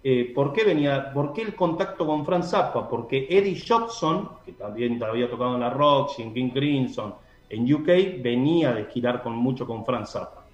eh, 0.04 0.30
¿por, 0.32 0.52
qué 0.52 0.62
venía, 0.62 1.12
¿por 1.12 1.32
qué 1.32 1.42
el 1.42 1.56
contacto 1.56 2.06
con 2.06 2.24
Frank 2.24 2.44
Zappa? 2.44 2.88
Porque 2.88 3.26
Eddie 3.28 3.60
Jobson, 3.60 4.28
que 4.46 4.52
también 4.52 5.02
había 5.02 5.28
tocado 5.28 5.56
en 5.56 5.62
la 5.62 5.70
Roxy, 5.70 6.22
en 6.22 6.32
King 6.32 6.50
Crimson, 6.50 7.12
en 7.50 7.72
UK, 7.72 8.22
venía 8.22 8.72
de 8.72 8.86
girar 8.86 9.22
con, 9.22 9.36
mucho 9.36 9.66
con 9.66 9.84
Frank 9.84 10.06
Zappa. 10.06 10.46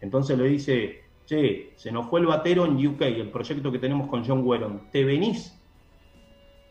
Entonces 0.00 0.38
le 0.38 0.44
dice, 0.48 1.02
che, 1.26 1.72
se 1.76 1.90
nos 1.90 2.06
fue 2.06 2.20
el 2.20 2.26
batero 2.26 2.64
en 2.64 2.86
UK, 2.86 3.02
el 3.02 3.30
proyecto 3.30 3.70
que 3.72 3.78
tenemos 3.78 4.08
con 4.08 4.24
John 4.24 4.42
Whelan, 4.44 4.88
¿te 4.90 5.04
venís? 5.04 5.58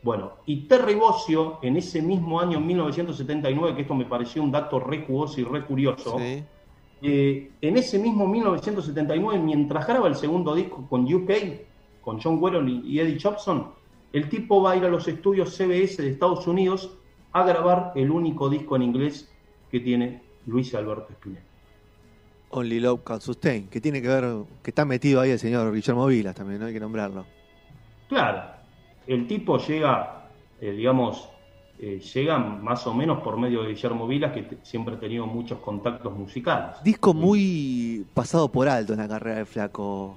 Bueno, 0.01 0.33
y 0.45 0.67
Terry 0.67 0.95
Bossio, 0.95 1.59
en 1.61 1.77
ese 1.77 2.01
mismo 2.01 2.39
año, 2.39 2.59
1979, 2.59 3.75
que 3.75 3.81
esto 3.83 3.95
me 3.95 4.05
pareció 4.05 4.41
un 4.43 4.51
dato 4.51 4.79
re 4.79 5.03
jugoso 5.05 5.39
y 5.39 5.43
re 5.43 5.65
curioso, 5.65 6.17
Sí. 6.19 6.43
eh, 7.01 7.51
en 7.61 7.77
ese 7.77 7.99
mismo 7.99 8.27
1979, 8.27 9.39
mientras 9.39 9.87
graba 9.87 10.07
el 10.07 10.15
segundo 10.15 10.55
disco 10.55 10.85
con 10.89 11.11
UK, 11.11 11.31
con 12.01 12.21
John 12.21 12.37
Whelan 12.41 12.81
y 12.85 12.99
Eddie 12.99 13.19
Jobson, 13.19 13.67
el 14.11 14.29
tipo 14.29 14.61
va 14.61 14.71
a 14.71 14.75
ir 14.77 14.85
a 14.85 14.89
los 14.89 15.07
estudios 15.07 15.55
CBS 15.55 16.01
de 16.01 16.09
Estados 16.11 16.45
Unidos 16.47 16.97
a 17.31 17.43
grabar 17.43 17.93
el 17.95 18.11
único 18.11 18.49
disco 18.49 18.75
en 18.75 18.83
inglés 18.83 19.32
que 19.73 19.79
tiene 19.79 20.21
Luis 20.45 20.75
Alberto 20.75 21.07
Spinetta. 21.13 21.41
Only 22.51 22.79
Love 22.79 23.01
Can 23.03 23.19
Sustain, 23.19 23.67
que 23.69 23.81
tiene 23.81 24.03
que 24.03 24.07
ver, 24.07 24.23
que 24.61 24.69
está 24.69 24.85
metido 24.85 25.19
ahí 25.19 25.31
el 25.31 25.39
señor 25.39 25.73
Guillermo 25.73 26.05
Vilas 26.05 26.35
también, 26.35 26.59
¿no? 26.59 26.67
hay 26.67 26.73
que 26.73 26.79
nombrarlo. 26.79 27.25
Claro, 28.07 28.43
el 29.07 29.25
tipo 29.25 29.57
llega, 29.57 30.29
eh, 30.61 30.69
digamos, 30.73 31.27
eh, 31.79 31.99
llega 32.13 32.37
más 32.37 32.85
o 32.85 32.93
menos 32.93 33.23
por 33.23 33.35
medio 33.39 33.63
de 33.63 33.69
Guillermo 33.69 34.05
Vilas, 34.07 34.31
que 34.31 34.57
siempre 34.61 34.93
ha 34.93 34.99
tenido 34.99 35.25
muchos 35.25 35.57
contactos 35.57 36.15
musicales. 36.15 36.75
Disco 36.83 37.15
muy 37.15 38.05
pasado 38.13 38.51
por 38.51 38.69
alto 38.69 38.93
en 38.93 38.99
la 38.99 39.07
carrera 39.07 39.37
del 39.37 39.47
flaco 39.47 40.15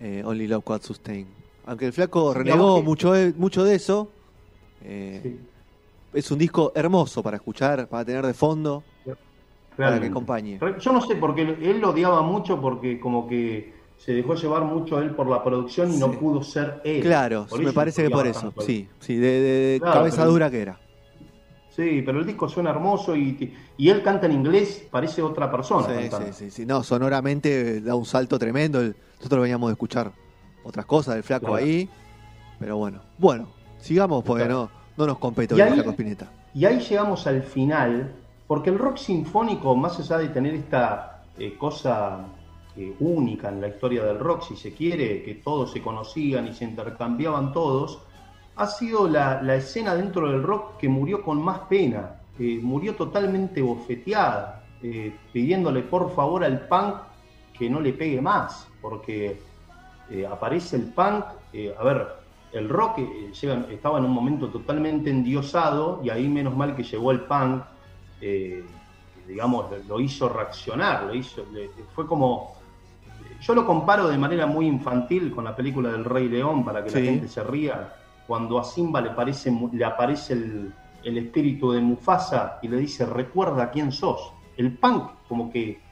eh, 0.00 0.22
Only 0.24 0.46
Love 0.48 0.64
Can 0.64 0.80
Sustain. 0.80 1.26
Aunque 1.66 1.84
el 1.84 1.92
flaco 1.92 2.32
renegó 2.32 2.76
que- 2.76 2.82
mucho, 2.82 3.12
de- 3.12 3.34
mucho 3.34 3.62
de 3.62 3.74
eso, 3.74 4.10
eh, 4.82 5.20
Sí, 5.22 5.38
es 6.14 6.30
un 6.30 6.38
disco 6.38 6.72
hermoso 6.74 7.22
para 7.22 7.36
escuchar, 7.36 7.86
para 7.88 8.04
tener 8.04 8.24
de 8.26 8.34
fondo, 8.34 8.82
para 9.76 10.00
que 10.00 10.06
acompañe. 10.06 10.58
Yo 10.80 10.92
no 10.92 11.00
sé, 11.00 11.16
porque 11.16 11.42
él- 11.42 11.80
lo 11.80 11.90
odiaba 11.90 12.22
mucho 12.22 12.60
porque 12.60 12.98
como 13.00 13.26
que 13.26 13.74
se 13.98 14.12
dejó 14.12 14.34
llevar 14.34 14.62
mucho 14.64 14.98
él 15.00 15.10
por 15.14 15.28
la 15.28 15.42
producción 15.42 15.92
y 15.92 15.96
no 15.96 16.10
pudo 16.12 16.42
ser 16.42 16.80
él. 16.84 17.02
Claro, 17.02 17.46
me 17.58 17.72
parece 17.72 18.02
que 18.04 18.10
por 18.10 18.26
eso, 18.26 18.52
sí, 18.60 18.88
sí, 19.00 19.16
de, 19.16 19.40
de 19.40 19.78
Claro, 19.80 19.94
cabeza 20.00 20.18
pero- 20.18 20.30
dura 20.30 20.50
que 20.50 20.62
era. 20.62 20.80
Sí, 21.70 22.02
pero 22.06 22.20
el 22.20 22.26
disco 22.26 22.48
suena 22.48 22.70
hermoso 22.70 23.16
y, 23.16 23.52
y 23.76 23.88
él 23.88 24.00
canta 24.04 24.26
en 24.26 24.32
inglés, 24.32 24.86
parece 24.92 25.20
otra 25.22 25.50
persona. 25.50 25.88
Sí, 25.88 26.08
cantando. 26.08 26.26
sí, 26.32 26.44
sí, 26.44 26.50
sí. 26.52 26.66
No, 26.66 26.84
sonoramente 26.84 27.80
da 27.80 27.96
un 27.96 28.04
salto 28.04 28.38
tremendo. 28.38 28.80
Nosotros 29.18 29.42
veníamos 29.42 29.70
de 29.70 29.72
escuchar 29.72 30.12
otras 30.62 30.86
cosas 30.86 31.14
del 31.16 31.24
flaco 31.24 31.46
Claro. 31.46 31.64
ahí. 31.64 31.88
Pero 32.60 32.76
bueno, 32.76 33.00
bueno, 33.18 33.48
sigamos 33.80 34.22
porque 34.22 34.44
Claro. 34.44 34.70
no, 34.72 34.83
no 34.96 35.06
nos 35.06 35.18
compete 35.18 35.54
hoy 35.54 35.60
ahí- 35.60 35.72
flaco 35.72 35.90
Spinetta. 35.90 36.30
Y 36.54 36.64
ahí 36.66 36.78
llegamos 36.80 37.26
al 37.26 37.42
final, 37.42 38.12
porque 38.46 38.70
el 38.70 38.78
rock 38.78 38.96
sinfónico, 38.96 39.74
más 39.74 39.98
allá 39.98 40.18
de 40.18 40.28
tener 40.28 40.54
esta 40.54 41.22
eh, 41.36 41.56
cosa 41.58 42.26
eh, 42.76 42.94
única 43.00 43.48
en 43.48 43.60
la 43.60 43.68
historia 43.68 44.04
del 44.04 44.18
rock, 44.20 44.42
si 44.42 44.56
se 44.56 44.72
quiere, 44.72 45.22
que 45.22 45.34
todos 45.36 45.72
se 45.72 45.82
conocían 45.82 46.46
y 46.46 46.52
se 46.52 46.64
intercambiaban 46.64 47.52
todos, 47.52 48.00
ha 48.56 48.66
sido 48.68 49.08
la, 49.08 49.42
la 49.42 49.56
escena 49.56 49.96
dentro 49.96 50.30
del 50.30 50.42
rock 50.44 50.76
que 50.76 50.88
murió 50.88 51.22
con 51.22 51.42
más 51.42 51.60
pena, 51.68 52.20
eh, 52.38 52.60
murió 52.62 52.94
totalmente 52.94 53.60
bofeteada, 53.62 54.62
eh, 54.80 55.16
pidiéndole 55.32 55.82
por 55.82 56.14
favor 56.14 56.44
al 56.44 56.68
punk 56.68 56.96
que 57.58 57.68
no 57.68 57.80
le 57.80 57.92
pegue 57.92 58.20
más, 58.20 58.68
porque 58.80 59.40
aparece 60.30 60.76
el 60.76 60.82
punk, 60.92 61.24
a 61.78 61.84
ver, 61.84 62.06
el 62.54 62.68
rock 62.68 62.98
eh, 63.00 63.32
llega- 63.40 63.66
estaba 63.70 63.98
en 63.98 64.04
un 64.04 64.12
momento 64.12 64.48
totalmente 64.48 65.10
endiosado 65.10 66.00
y 66.02 66.10
ahí 66.10 66.28
menos 66.28 66.56
mal 66.56 66.74
que 66.76 66.82
llegó 66.84 67.10
el 67.10 67.20
punk, 67.22 67.62
eh, 68.20 68.64
digamos, 69.26 69.66
lo 69.88 70.00
hizo 70.00 70.28
reaccionar, 70.28 71.04
lo 71.04 71.14
hizo, 71.14 71.44
le- 71.52 71.70
fue 71.94 72.06
como, 72.06 72.54
yo 73.40 73.54
lo 73.54 73.66
comparo 73.66 74.08
de 74.08 74.16
manera 74.18 74.46
muy 74.46 74.66
infantil 74.66 75.32
con 75.34 75.44
la 75.44 75.54
película 75.56 75.90
del 75.90 76.04
Rey 76.04 76.28
León 76.28 76.64
para 76.64 76.82
que 76.84 76.90
Sí. 76.90 76.98
la 77.00 77.04
gente 77.10 77.28
se 77.28 77.42
ría, 77.42 77.92
cuando 78.26 78.58
a 78.58 78.64
Simba 78.64 79.00
le, 79.00 79.10
parece, 79.10 79.52
le 79.72 79.84
aparece 79.84 80.32
el, 80.34 80.72
el 81.02 81.18
espíritu 81.18 81.72
de 81.72 81.80
Mufasa 81.80 82.58
y 82.62 82.68
le 82.68 82.76
dice, 82.78 83.04
recuerda 83.04 83.70
quién 83.70 83.92
sos. 83.92 84.32
El 84.56 84.78
punk 84.78 85.10
como 85.28 85.50
que 85.50 85.82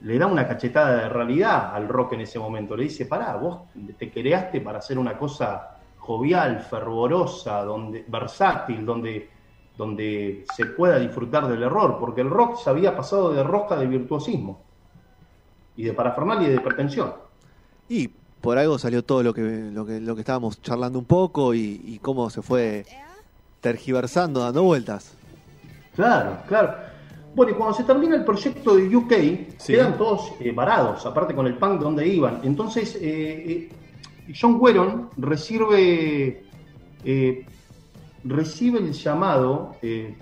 le 0.00 0.18
da 0.18 0.26
una 0.26 0.46
cachetada 0.46 0.96
de 1.04 1.08
realidad 1.08 1.74
al 1.74 1.88
rock 1.88 2.12
en 2.12 2.20
ese 2.22 2.38
momento. 2.38 2.76
Le 2.76 2.84
dice, 2.84 3.06
pará, 3.06 3.36
vos 3.36 3.60
te 3.98 4.10
creaste 4.10 4.60
para 4.60 4.78
hacer 4.78 4.98
una 4.98 5.16
cosa 5.16 5.77
jovial, 6.08 6.60
fervorosa, 6.62 7.62
donde, 7.64 8.02
versátil, 8.08 8.86
donde, 8.86 9.28
donde 9.76 10.46
se 10.56 10.64
pueda 10.64 10.98
disfrutar 10.98 11.46
del 11.46 11.62
error, 11.62 11.98
porque 12.00 12.22
el 12.22 12.30
rock 12.30 12.56
se 12.56 12.70
había 12.70 12.96
pasado 12.96 13.30
de 13.34 13.42
rosca 13.42 13.76
de 13.76 13.86
virtuosismo 13.86 14.62
y 15.76 15.82
de 15.84 15.92
parafernalia 15.92 16.48
y 16.48 16.52
de 16.52 16.60
pretensión. 16.60 17.12
Y 17.90 18.08
por 18.40 18.56
algo 18.56 18.78
salió 18.78 19.04
todo 19.04 19.22
lo 19.22 19.34
que, 19.34 19.42
lo 19.70 19.84
que, 19.84 20.00
lo 20.00 20.14
que 20.14 20.22
estábamos 20.22 20.62
charlando 20.62 20.98
un 20.98 21.04
poco 21.04 21.52
y, 21.52 21.78
y 21.84 21.98
cómo 21.98 22.30
se 22.30 22.40
fue 22.40 22.86
tergiversando, 23.60 24.40
dando 24.40 24.62
vueltas. 24.62 25.12
Claro, 25.94 26.38
claro. 26.48 26.74
Bueno, 27.34 27.52
y 27.52 27.54
cuando 27.54 27.74
se 27.74 27.84
termina 27.84 28.16
el 28.16 28.24
proyecto 28.24 28.76
de 28.76 28.96
UK, 28.96 29.12
Sí. 29.58 29.74
quedan 29.74 29.98
todos 29.98 30.32
eh, 30.40 30.52
varados, 30.52 31.04
aparte 31.04 31.34
con 31.34 31.46
el 31.46 31.54
punk 31.58 31.82
donde 31.82 32.06
iban. 32.08 32.40
Entonces, 32.44 32.94
eh, 32.96 33.00
eh, 33.02 33.72
John 34.38 34.56
Wheron 34.60 35.08
recibe, 35.16 36.42
eh, 37.04 37.46
recibe 38.24 38.78
el 38.78 38.92
llamado, 38.92 39.72
eh, 39.82 40.14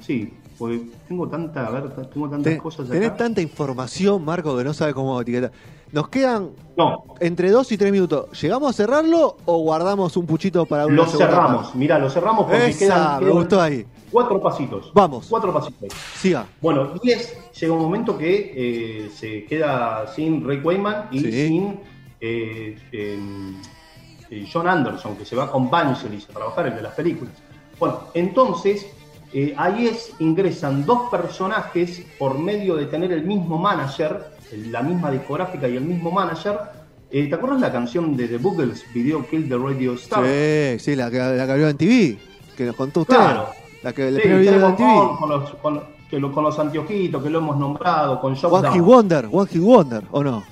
sí, 0.00 0.32
porque 0.58 0.82
tengo 1.08 1.28
tanta, 1.28 1.66
a 1.66 1.70
ver, 1.70 1.90
tengo 2.12 2.28
tantas 2.28 2.52
Ten- 2.52 2.60
cosas 2.60 2.88
tenés 2.88 3.08
acá. 3.08 3.16
tanta 3.18 3.40
información, 3.40 4.24
Marco, 4.24 4.56
que 4.56 4.64
no 4.64 4.72
sabe 4.74 4.94
cómo 4.94 5.20
etiquetar. 5.20 5.52
Nos 5.92 6.08
quedan 6.08 6.50
No, 6.76 7.04
entre 7.20 7.50
dos 7.50 7.70
y 7.70 7.78
tres 7.78 7.92
minutos. 7.92 8.40
¿Llegamos 8.42 8.70
a 8.70 8.72
cerrarlo 8.72 9.36
o 9.44 9.58
guardamos 9.58 10.16
un 10.16 10.26
puchito 10.26 10.66
para 10.66 10.86
una 10.86 10.96
lo 10.96 11.06
cerramos, 11.06 11.66
parte? 11.66 11.78
mirá, 11.78 11.98
lo 12.00 12.10
cerramos 12.10 12.46
porque 12.46 12.66
Esa, 12.70 12.78
quedan, 12.78 13.14
me 13.14 13.26
quedan 13.26 13.32
gustó 13.38 13.60
ahí. 13.60 13.86
cuatro 14.10 14.40
pasitos. 14.42 14.90
Vamos. 14.92 15.26
Cuatro 15.30 15.52
pasitos. 15.52 15.92
Siga. 16.16 16.46
Bueno, 16.60 16.94
10 17.00 17.52
llega 17.60 17.72
un 17.74 17.80
momento 17.82 18.18
que 18.18 19.04
eh, 19.06 19.10
se 19.14 19.44
queda 19.44 20.08
sin 20.08 20.44
Ray 20.44 20.58
Wayman 20.58 21.08
y 21.12 21.20
Sí. 21.20 21.32
sin 21.48 21.78
eh, 22.20 22.78
eh, 22.92 23.18
eh, 24.30 24.48
John 24.52 24.68
Anderson, 24.68 25.16
que 25.16 25.24
se 25.24 25.36
va 25.36 25.50
con 25.50 25.70
Vangelis 25.70 26.28
a 26.30 26.32
trabajar 26.32 26.66
el 26.68 26.74
de 26.76 26.82
las 26.82 26.94
películas. 26.94 27.34
Bueno, 27.78 28.00
entonces 28.14 28.86
eh, 29.32 29.54
ahí 29.56 29.86
es, 29.88 30.12
ingresan 30.20 30.86
dos 30.86 31.10
personajes 31.10 32.04
por 32.18 32.38
medio 32.38 32.76
de 32.76 32.86
tener 32.86 33.12
el 33.12 33.24
mismo 33.24 33.58
manager, 33.58 34.32
la 34.70 34.82
misma 34.82 35.10
discográfica 35.10 35.68
y 35.68 35.76
el 35.76 35.84
mismo 35.84 36.10
manager. 36.10 36.58
Eh, 37.10 37.28
¿Te 37.28 37.34
acuerdas 37.34 37.60
la 37.60 37.70
canción 37.72 38.16
de 38.16 38.26
The 38.28 38.38
Boogles, 38.38 38.84
Video 38.92 39.26
Kill 39.28 39.48
the 39.48 39.56
Radio 39.58 39.94
Star? 39.94 40.24
Sí, 40.24 40.78
sí, 40.78 40.96
la 40.96 41.10
que, 41.10 41.18
la 41.18 41.46
que 41.46 41.52
abrió 41.52 41.68
en 41.68 41.76
TV, 41.76 42.18
que 42.56 42.64
nos 42.64 42.74
contó 42.76 43.00
usted. 43.02 43.14
Claro. 43.16 43.48
La 43.82 43.92
que 43.92 44.08
el 44.08 44.16
Sí, 44.16 44.22
video 44.28 44.38
de 44.38 44.44
tenemos 44.46 44.76
TV. 44.76 45.18
con, 45.18 45.28
los, 45.28 45.50
con, 45.56 45.82
que 46.08 46.18
lo- 46.18 46.32
con 46.32 46.44
los 46.44 46.58
anteojitos 46.58 47.22
que 47.22 47.30
lo 47.30 47.38
hemos 47.38 47.56
nombrado, 47.56 48.20
con 48.20 48.34
Shock 48.34 48.52
One 48.52 48.68
Down. 48.68 48.80
Wonder, 48.84 49.28
One 49.30 49.50
Wonder, 49.60 50.02
¿o 50.10 50.24
no? 50.24 50.42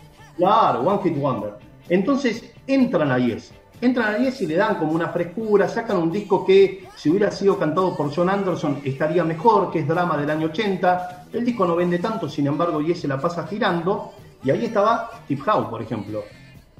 Claro, 0.43 0.81
One 0.81 1.01
Hit 1.05 1.17
Wonder. 1.19 1.55
Entonces 1.89 2.53
entran 2.67 3.13
a 3.13 3.19
Yes. 3.19 3.53
Entran 3.81 4.15
a 4.17 4.19
Yes 4.19 4.41
y 4.43 4.49
le 4.49 4.57
dan 4.57 4.75
como 4.75 4.91
una 4.91 5.09
frescura, 5.11 5.69
sacan 5.69 5.99
un 5.99 6.11
disco 6.11 6.45
que 6.45 6.89
si 6.97 7.11
hubiera 7.11 7.31
sido 7.31 7.57
cantado 7.57 7.97
por 7.97 8.13
John 8.13 8.29
Anderson 8.29 8.81
estaría 8.85 9.23
mejor, 9.23 9.71
que 9.71 9.79
es 9.79 9.87
drama 9.87 10.17
del 10.17 10.31
año 10.31 10.47
80. 10.49 11.27
El 11.33 11.45
disco 11.45 11.65
no 11.65 11.77
vende 11.77 12.01
tanto, 12.01 12.29
sin 12.29 12.49
embargo 12.49 12.81
Yes 12.81 13.03
se 13.03 13.07
la 13.09 13.19
pasa 13.21 13.47
girando. 13.47 14.15
Y 14.43 14.51
ahí 14.51 14.65
estaba 14.65 15.23
Tip 15.29 15.43
House, 15.43 15.69
por 15.69 15.81
ejemplo. 15.81 16.25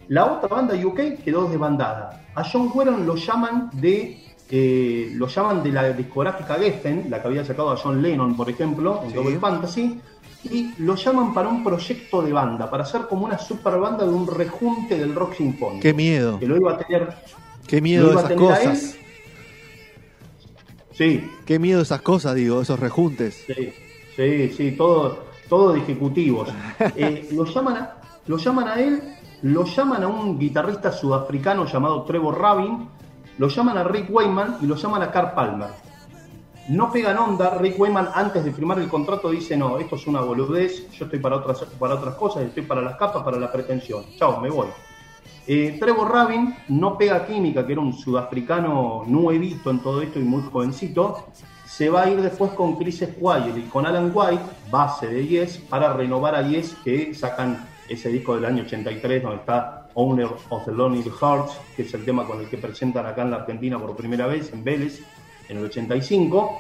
La 0.09 0.25
otra 0.27 0.49
banda 0.49 0.75
UK 0.75 1.23
quedó 1.25 1.47
desbandada. 1.49 2.25
A 2.35 2.43
John 2.43 2.69
Wheron 2.75 3.07
lo 3.07 3.15
llaman 3.15 3.71
de 3.75 4.19
eh, 4.51 5.13
lo 5.15 5.29
llaman 5.29 5.63
de 5.63 5.71
la 5.71 5.93
discográfica 5.93 6.57
Geffen, 6.57 7.07
la 7.09 7.23
que 7.23 7.29
había 7.29 7.45
sacado 7.45 7.71
a 7.71 7.77
John 7.77 8.03
Lennon, 8.03 8.37
por 8.37 8.51
ejemplo, 8.51 9.01
en 9.05 9.11
Sí. 9.11 9.15
Double 9.15 9.39
Fantasy, 9.39 10.01
y 10.45 10.75
lo 10.79 10.97
llaman 10.97 11.33
para 11.33 11.49
un 11.49 11.63
proyecto 11.63 12.23
de 12.23 12.33
banda, 12.33 12.71
para 12.71 12.83
hacer 12.83 13.03
como 13.09 13.25
una 13.27 13.39
super 13.39 13.79
banda 13.79 14.05
de 14.05 14.13
un 14.13 14.27
rejunte 14.27 14.99
del 14.99 15.15
rock 15.15 15.37
sinfónico. 15.37 15.81
Qué 15.81 15.95
miedo, 15.95 16.39
Que 16.39 16.47
lo 16.47 16.57
iba 16.57 16.73
a 16.73 16.79
tener. 16.79 17.15
qué 17.67 17.81
miedo 17.81 18.11
a 18.11 18.21
esas 18.21 18.33
cosas. 18.33 18.97
Sí, 20.93 21.31
Qué 21.47 21.59
miedo 21.59 21.81
esas 21.81 22.03
cosas, 22.03 22.35
digo, 22.35 22.61
esos 22.61 22.79
rejuntes. 22.79 23.45
Sí, 23.47 23.73
sí, 24.15 24.51
sí, 24.51 24.73
todo, 24.73 25.25
todo 25.49 25.73
de 25.73 25.81
ejecutivos. 25.81 26.49
Eh, 26.97 27.29
lo, 27.33 27.45
llaman 27.45 27.77
a, 27.77 27.97
lo 28.27 28.37
llaman 28.37 28.69
a 28.69 28.81
él, 28.81 29.03
lo 29.43 29.65
llaman 29.65 30.03
a 30.03 30.09
un 30.09 30.39
guitarrista 30.39 30.93
sudafricano 30.93 31.65
llamado 31.67 32.03
Trevor 32.03 32.39
Rabin, 32.39 32.89
lo 33.39 33.49
llaman 33.49 33.79
a 33.79 33.85
Rick 33.85 34.11
Wayman 34.11 34.59
y 34.61 34.67
lo 34.67 34.77
llaman 34.77 35.03
a 35.03 35.11
Carl 35.11 35.33
Palmer. 35.35 35.71
No 36.69 36.93
pegan 36.93 37.19
onda, 37.19 37.59
Rick 37.59 37.79
Wayman 37.79 38.11
antes 38.15 38.45
de 38.45 38.53
firmar 38.53 38.79
el 38.79 38.89
contrato 38.89 39.31
dice, 39.31 39.57
no, 39.57 39.79
esto 39.79 39.97
es 39.97 40.07
una 40.07 40.21
boludez, 40.21 40.89
yo 40.93 41.07
estoy 41.07 41.19
para 41.19 41.37
otras, 41.37 41.65
para 41.79 41.95
otras 41.95 42.15
cosas, 42.15 42.45
estoy 42.45 42.63
para 42.63 42.81
las 42.81 42.97
capas, 42.97 43.25
para 43.25 43.37
la 43.37 43.51
pretensión. 43.51 44.05
Chao, 44.17 44.41
me 44.41 44.49
voy. 44.49 44.69
Eh, 45.45 45.77
Trevor 45.81 46.13
Rabin 46.13 46.55
no 46.69 46.97
pega 46.97 47.27
química, 47.27 47.67
que 47.67 47.73
era 47.73 47.81
un 47.81 47.93
sudafricano 47.93 49.03
nuevito 49.07 49.71
en 49.71 49.81
todo 49.81 50.01
esto 50.01 50.21
y 50.21 50.23
muy 50.23 50.43
jovencito. 50.43 51.27
Se 51.67 51.89
va 51.89 52.03
a 52.03 52.11
ir 52.11 52.21
después 52.21 52.53
con 52.53 52.77
Chris 52.77 52.99
Squire 52.99 53.59
y 53.59 53.63
con 53.63 53.85
Alan 53.85 54.13
White, 54.15 54.45
base 54.71 55.09
de 55.09 55.27
Yes, 55.27 55.59
para 55.59 55.93
renovar 55.95 56.37
a 56.37 56.47
Yes, 56.47 56.77
que 56.85 57.13
sacan 57.13 57.67
ese 57.89 58.09
disco 58.11 58.37
del 58.37 58.45
año 58.45 58.63
83, 58.63 59.23
donde 59.23 59.39
está 59.39 59.89
Owner 59.95 60.29
of 60.51 60.65
the 60.65 60.73
Lonely 60.73 61.11
Hearts, 61.21 61.59
que 61.75 61.83
es 61.83 61.93
el 61.95 62.05
tema 62.05 62.25
con 62.25 62.41
el 62.41 62.49
que 62.49 62.59
presentan 62.59 63.05
acá 63.07 63.23
en 63.23 63.33
la 63.33 63.39
Argentina 63.39 63.81
por 63.81 63.97
primera 63.97 64.29
vez, 64.29 64.53
en 64.53 64.63
Vélez, 64.63 65.03
en 65.49 65.59
el 65.59 65.65
85. 65.65 66.59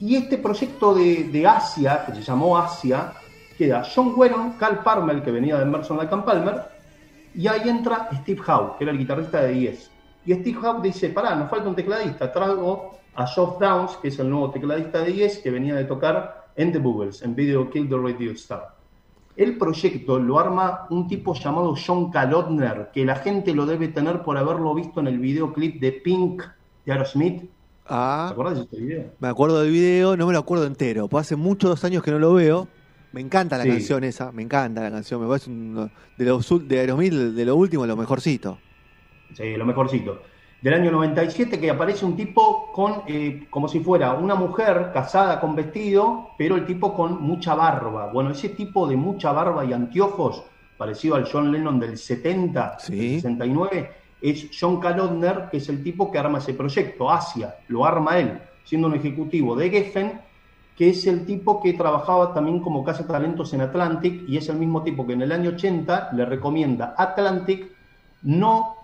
Y 0.00 0.16
este 0.16 0.38
proyecto 0.38 0.94
de, 0.94 1.24
de 1.24 1.46
Asia, 1.46 2.04
que 2.06 2.14
se 2.14 2.22
llamó 2.22 2.56
Asia, 2.56 3.12
queda 3.56 3.82
John 3.94 4.14
Wheron, 4.16 4.52
Cal 4.52 4.82
Palmer, 4.82 5.22
que 5.22 5.30
venía 5.30 5.56
de 5.56 5.62
Emerson 5.62 5.96
Lake 5.96 6.16
Palmer, 6.24 6.62
y 7.34 7.46
ahí 7.48 7.68
entra 7.68 8.08
Steve 8.12 8.40
Howe, 8.46 8.76
que 8.78 8.84
era 8.84 8.92
el 8.92 8.98
guitarrista 8.98 9.42
de 9.42 9.58
Yes. 9.58 9.90
Y 10.24 10.34
Steve 10.34 10.58
Howe 10.58 10.82
dice, 10.82 11.10
pará, 11.10 11.34
nos 11.34 11.50
falta 11.50 11.68
un 11.68 11.74
tecladista, 11.74 12.32
traigo 12.32 12.98
a 13.14 13.26
Geoff 13.26 13.58
Downs, 13.58 13.96
que 13.96 14.08
es 14.08 14.18
el 14.18 14.30
nuevo 14.30 14.50
tecladista 14.50 15.00
de 15.00 15.12
Yes, 15.12 15.38
que 15.38 15.50
venía 15.50 15.74
de 15.74 15.84
tocar 15.84 16.48
en 16.54 16.72
The 16.72 16.78
Boogles, 16.78 17.22
en 17.22 17.34
Video 17.34 17.68
Kill 17.70 17.88
the 17.88 17.96
Radio 17.96 18.32
Star. 18.32 18.78
El 19.36 19.56
proyecto 19.56 20.18
lo 20.18 20.38
arma 20.38 20.86
un 20.90 21.06
tipo 21.06 21.32
llamado 21.32 21.74
John 21.76 22.10
Kalodner, 22.10 22.90
que 22.92 23.04
la 23.04 23.14
gente 23.14 23.54
lo 23.54 23.66
debe 23.66 23.86
tener 23.88 24.22
por 24.22 24.36
haberlo 24.36 24.74
visto 24.74 24.98
en 24.98 25.06
el 25.06 25.18
videoclip 25.18 25.80
de 25.80 25.92
Pink 25.92 26.42
de 26.84 26.92
Aerosmith. 26.92 27.48
Ah, 27.88 28.26
¿Te 28.28 28.32
acordás 28.32 28.54
de 28.56 28.60
este 28.62 28.76
video? 28.76 29.04
me 29.18 29.28
acuerdo 29.28 29.62
del 29.62 29.70
video, 29.72 30.16
no 30.16 30.26
me 30.26 30.32
lo 30.32 30.38
acuerdo 30.40 30.66
entero. 30.66 31.08
Pues 31.08 31.26
hace 31.26 31.36
muchos 31.36 31.82
años 31.84 32.02
que 32.02 32.10
no 32.10 32.18
lo 32.18 32.34
veo. 32.34 32.68
Me 33.12 33.20
encanta 33.22 33.56
la 33.56 33.64
Sí. 33.64 33.70
canción 33.70 34.04
esa, 34.04 34.30
me 34.32 34.42
encanta 34.42 34.82
la 34.82 34.90
canción. 34.90 35.20
Me 35.22 35.26
parece 35.28 35.50
uno 35.50 35.90
de 36.18 36.24
los 36.24 36.68
de 36.68 36.78
Aerosmith, 36.80 37.12
de 37.12 37.44
lo 37.44 37.56
último, 37.56 37.86
lo 37.86 37.96
mejorcito. 37.96 38.58
Sí, 39.34 39.56
lo 39.56 39.64
mejorcito. 39.64 40.20
Del 40.60 40.74
año 40.74 40.90
97 40.90 41.58
que 41.60 41.70
aparece 41.70 42.04
un 42.04 42.16
tipo 42.16 42.70
con, 42.72 43.02
eh, 43.06 43.46
como 43.48 43.68
si 43.68 43.80
fuera 43.80 44.14
una 44.14 44.34
mujer 44.34 44.90
casada 44.92 45.40
con 45.40 45.54
vestido, 45.54 46.30
pero 46.36 46.56
el 46.56 46.66
tipo 46.66 46.92
con 46.94 47.22
mucha 47.22 47.54
barba. 47.54 48.10
Bueno, 48.12 48.30
ese 48.32 48.50
tipo 48.50 48.86
de 48.88 48.96
mucha 48.96 49.32
barba 49.32 49.64
y 49.64 49.72
anteojos, 49.72 50.42
parecido 50.76 51.14
al 51.14 51.28
John 51.30 51.50
Lennon 51.52 51.78
del 51.80 51.96
70, 51.96 52.76
Sí. 52.80 52.96
del 52.96 53.10
69, 53.20 53.90
es 54.20 54.48
John 54.58 54.80
Kalodner, 54.80 55.48
que 55.50 55.58
es 55.58 55.68
el 55.68 55.82
tipo 55.82 56.10
que 56.10 56.18
arma 56.18 56.38
ese 56.38 56.54
proyecto, 56.54 57.10
Asia, 57.10 57.56
lo 57.68 57.84
arma 57.84 58.18
él, 58.18 58.38
siendo 58.64 58.88
un 58.88 58.94
ejecutivo 58.94 59.54
de 59.56 59.70
Geffen, 59.70 60.20
que 60.76 60.90
es 60.90 61.06
el 61.06 61.26
tipo 61.26 61.60
que 61.60 61.72
trabajaba 61.72 62.32
también 62.32 62.60
como 62.60 62.84
casa 62.84 63.06
talentos 63.06 63.52
en 63.52 63.62
Atlantic 63.62 64.28
y 64.28 64.36
es 64.36 64.48
el 64.48 64.56
mismo 64.56 64.82
tipo 64.82 65.06
que 65.06 65.14
en 65.14 65.22
el 65.22 65.32
año 65.32 65.50
80 65.50 66.10
le 66.12 66.24
recomienda 66.24 66.94
a 66.96 67.02
Atlantic 67.02 67.66
no 68.22 68.76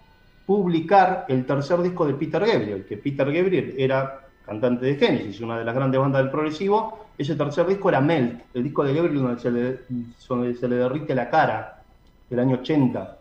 publicar 0.44 1.24
el 1.28 1.46
tercer 1.46 1.80
disco 1.82 2.06
de 2.06 2.14
Peter 2.14 2.44
Gabriel, 2.44 2.84
que 2.84 2.96
Peter 2.96 3.30
Gabriel 3.32 3.74
era 3.78 4.22
cantante 4.44 4.86
de 4.86 4.96
Genesis, 4.96 5.40
una 5.40 5.58
de 5.58 5.64
las 5.64 5.74
grandes 5.74 6.00
bandas 6.00 6.22
del 6.22 6.30
progresivo. 6.30 7.06
Ese 7.16 7.36
tercer 7.36 7.66
disco 7.66 7.88
era 7.88 8.00
Melt, 8.00 8.42
el 8.54 8.64
disco 8.64 8.84
de 8.84 8.94
Gabriel 8.94 9.22
donde 9.22 9.40
se 9.40 9.50
le, 9.50 10.54
se 10.54 10.68
le 10.68 10.76
derrite 10.76 11.14
la 11.14 11.30
cara, 11.30 11.82
del 12.28 12.40
año 12.40 12.56
80. 12.56 13.18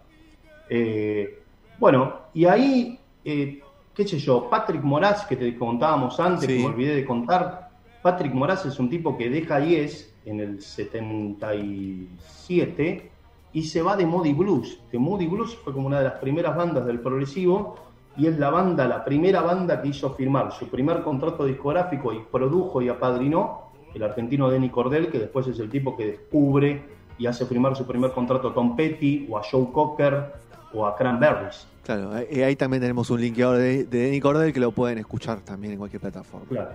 Eh, 0.69 1.42
bueno, 1.79 2.13
y 2.33 2.45
ahí, 2.45 2.99
eh, 3.25 3.61
qué 3.93 4.07
sé 4.07 4.17
yo, 4.19 4.49
Patrick 4.49 4.81
Moraz, 4.83 5.25
que 5.25 5.35
te 5.35 5.57
contábamos 5.57 6.19
antes, 6.19 6.47
Sí. 6.47 6.53
que 6.55 6.59
me 6.59 6.65
olvidé 6.67 6.95
de 6.95 7.05
contar, 7.05 7.69
Patrick 8.01 8.33
Moraz 8.33 8.65
es 8.65 8.79
un 8.79 8.89
tipo 8.89 9.17
que 9.17 9.29
deja 9.29 9.59
Yes 9.59 10.13
en 10.25 10.39
el 10.39 10.61
77 10.61 13.11
y 13.53 13.63
se 13.63 13.81
va 13.81 13.95
de 13.95 14.05
Moody 14.05 14.33
Blues. 14.33 14.79
Que 14.91 14.97
Moody 14.97 15.27
Blues 15.27 15.55
fue 15.63 15.73
como 15.73 15.87
una 15.87 15.99
de 15.99 16.05
las 16.05 16.13
primeras 16.19 16.55
bandas 16.55 16.85
del 16.85 16.99
progresivo 16.99 17.75
y 18.17 18.27
es 18.27 18.37
la 18.37 18.49
banda, 18.49 18.87
la 18.87 19.03
primera 19.03 19.41
banda 19.41 19.81
que 19.81 19.89
hizo 19.89 20.11
firmar 20.13 20.51
su 20.51 20.67
primer 20.67 21.03
contrato 21.03 21.45
discográfico 21.45 22.13
y 22.13 22.19
produjo 22.31 22.81
y 22.81 22.89
apadrinó 22.89 23.63
el 23.93 24.03
argentino 24.03 24.49
Denny 24.49 24.69
Cordell, 24.69 25.09
que 25.11 25.19
después 25.19 25.47
es 25.47 25.59
el 25.59 25.69
tipo 25.69 25.95
que 25.95 26.07
descubre 26.07 26.81
y 27.17 27.25
hace 27.27 27.45
firmar 27.45 27.75
su 27.75 27.85
primer 27.85 28.11
contrato 28.11 28.49
a 28.49 28.53
Tom 28.53 28.75
Petty 28.75 29.27
o 29.29 29.37
a 29.37 29.41
Joe 29.49 29.67
Cocker 29.71 30.33
o 30.73 30.85
a 30.85 30.95
Cranberries. 30.95 31.67
Claro, 31.83 32.11
y 32.31 32.41
ahí 32.41 32.55
también 32.55 32.81
tenemos 32.81 33.09
un 33.09 33.19
linkeador 33.21 33.57
de, 33.57 33.83
de 33.83 33.99
Denny 34.05 34.19
Cordell 34.21 34.53
que 34.53 34.59
lo 34.59 34.71
pueden 34.71 34.97
escuchar 34.99 35.41
también 35.41 35.73
en 35.73 35.79
cualquier 35.79 36.01
plataforma. 36.01 36.45
Claro, 36.49 36.71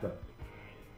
claro. 0.00 0.14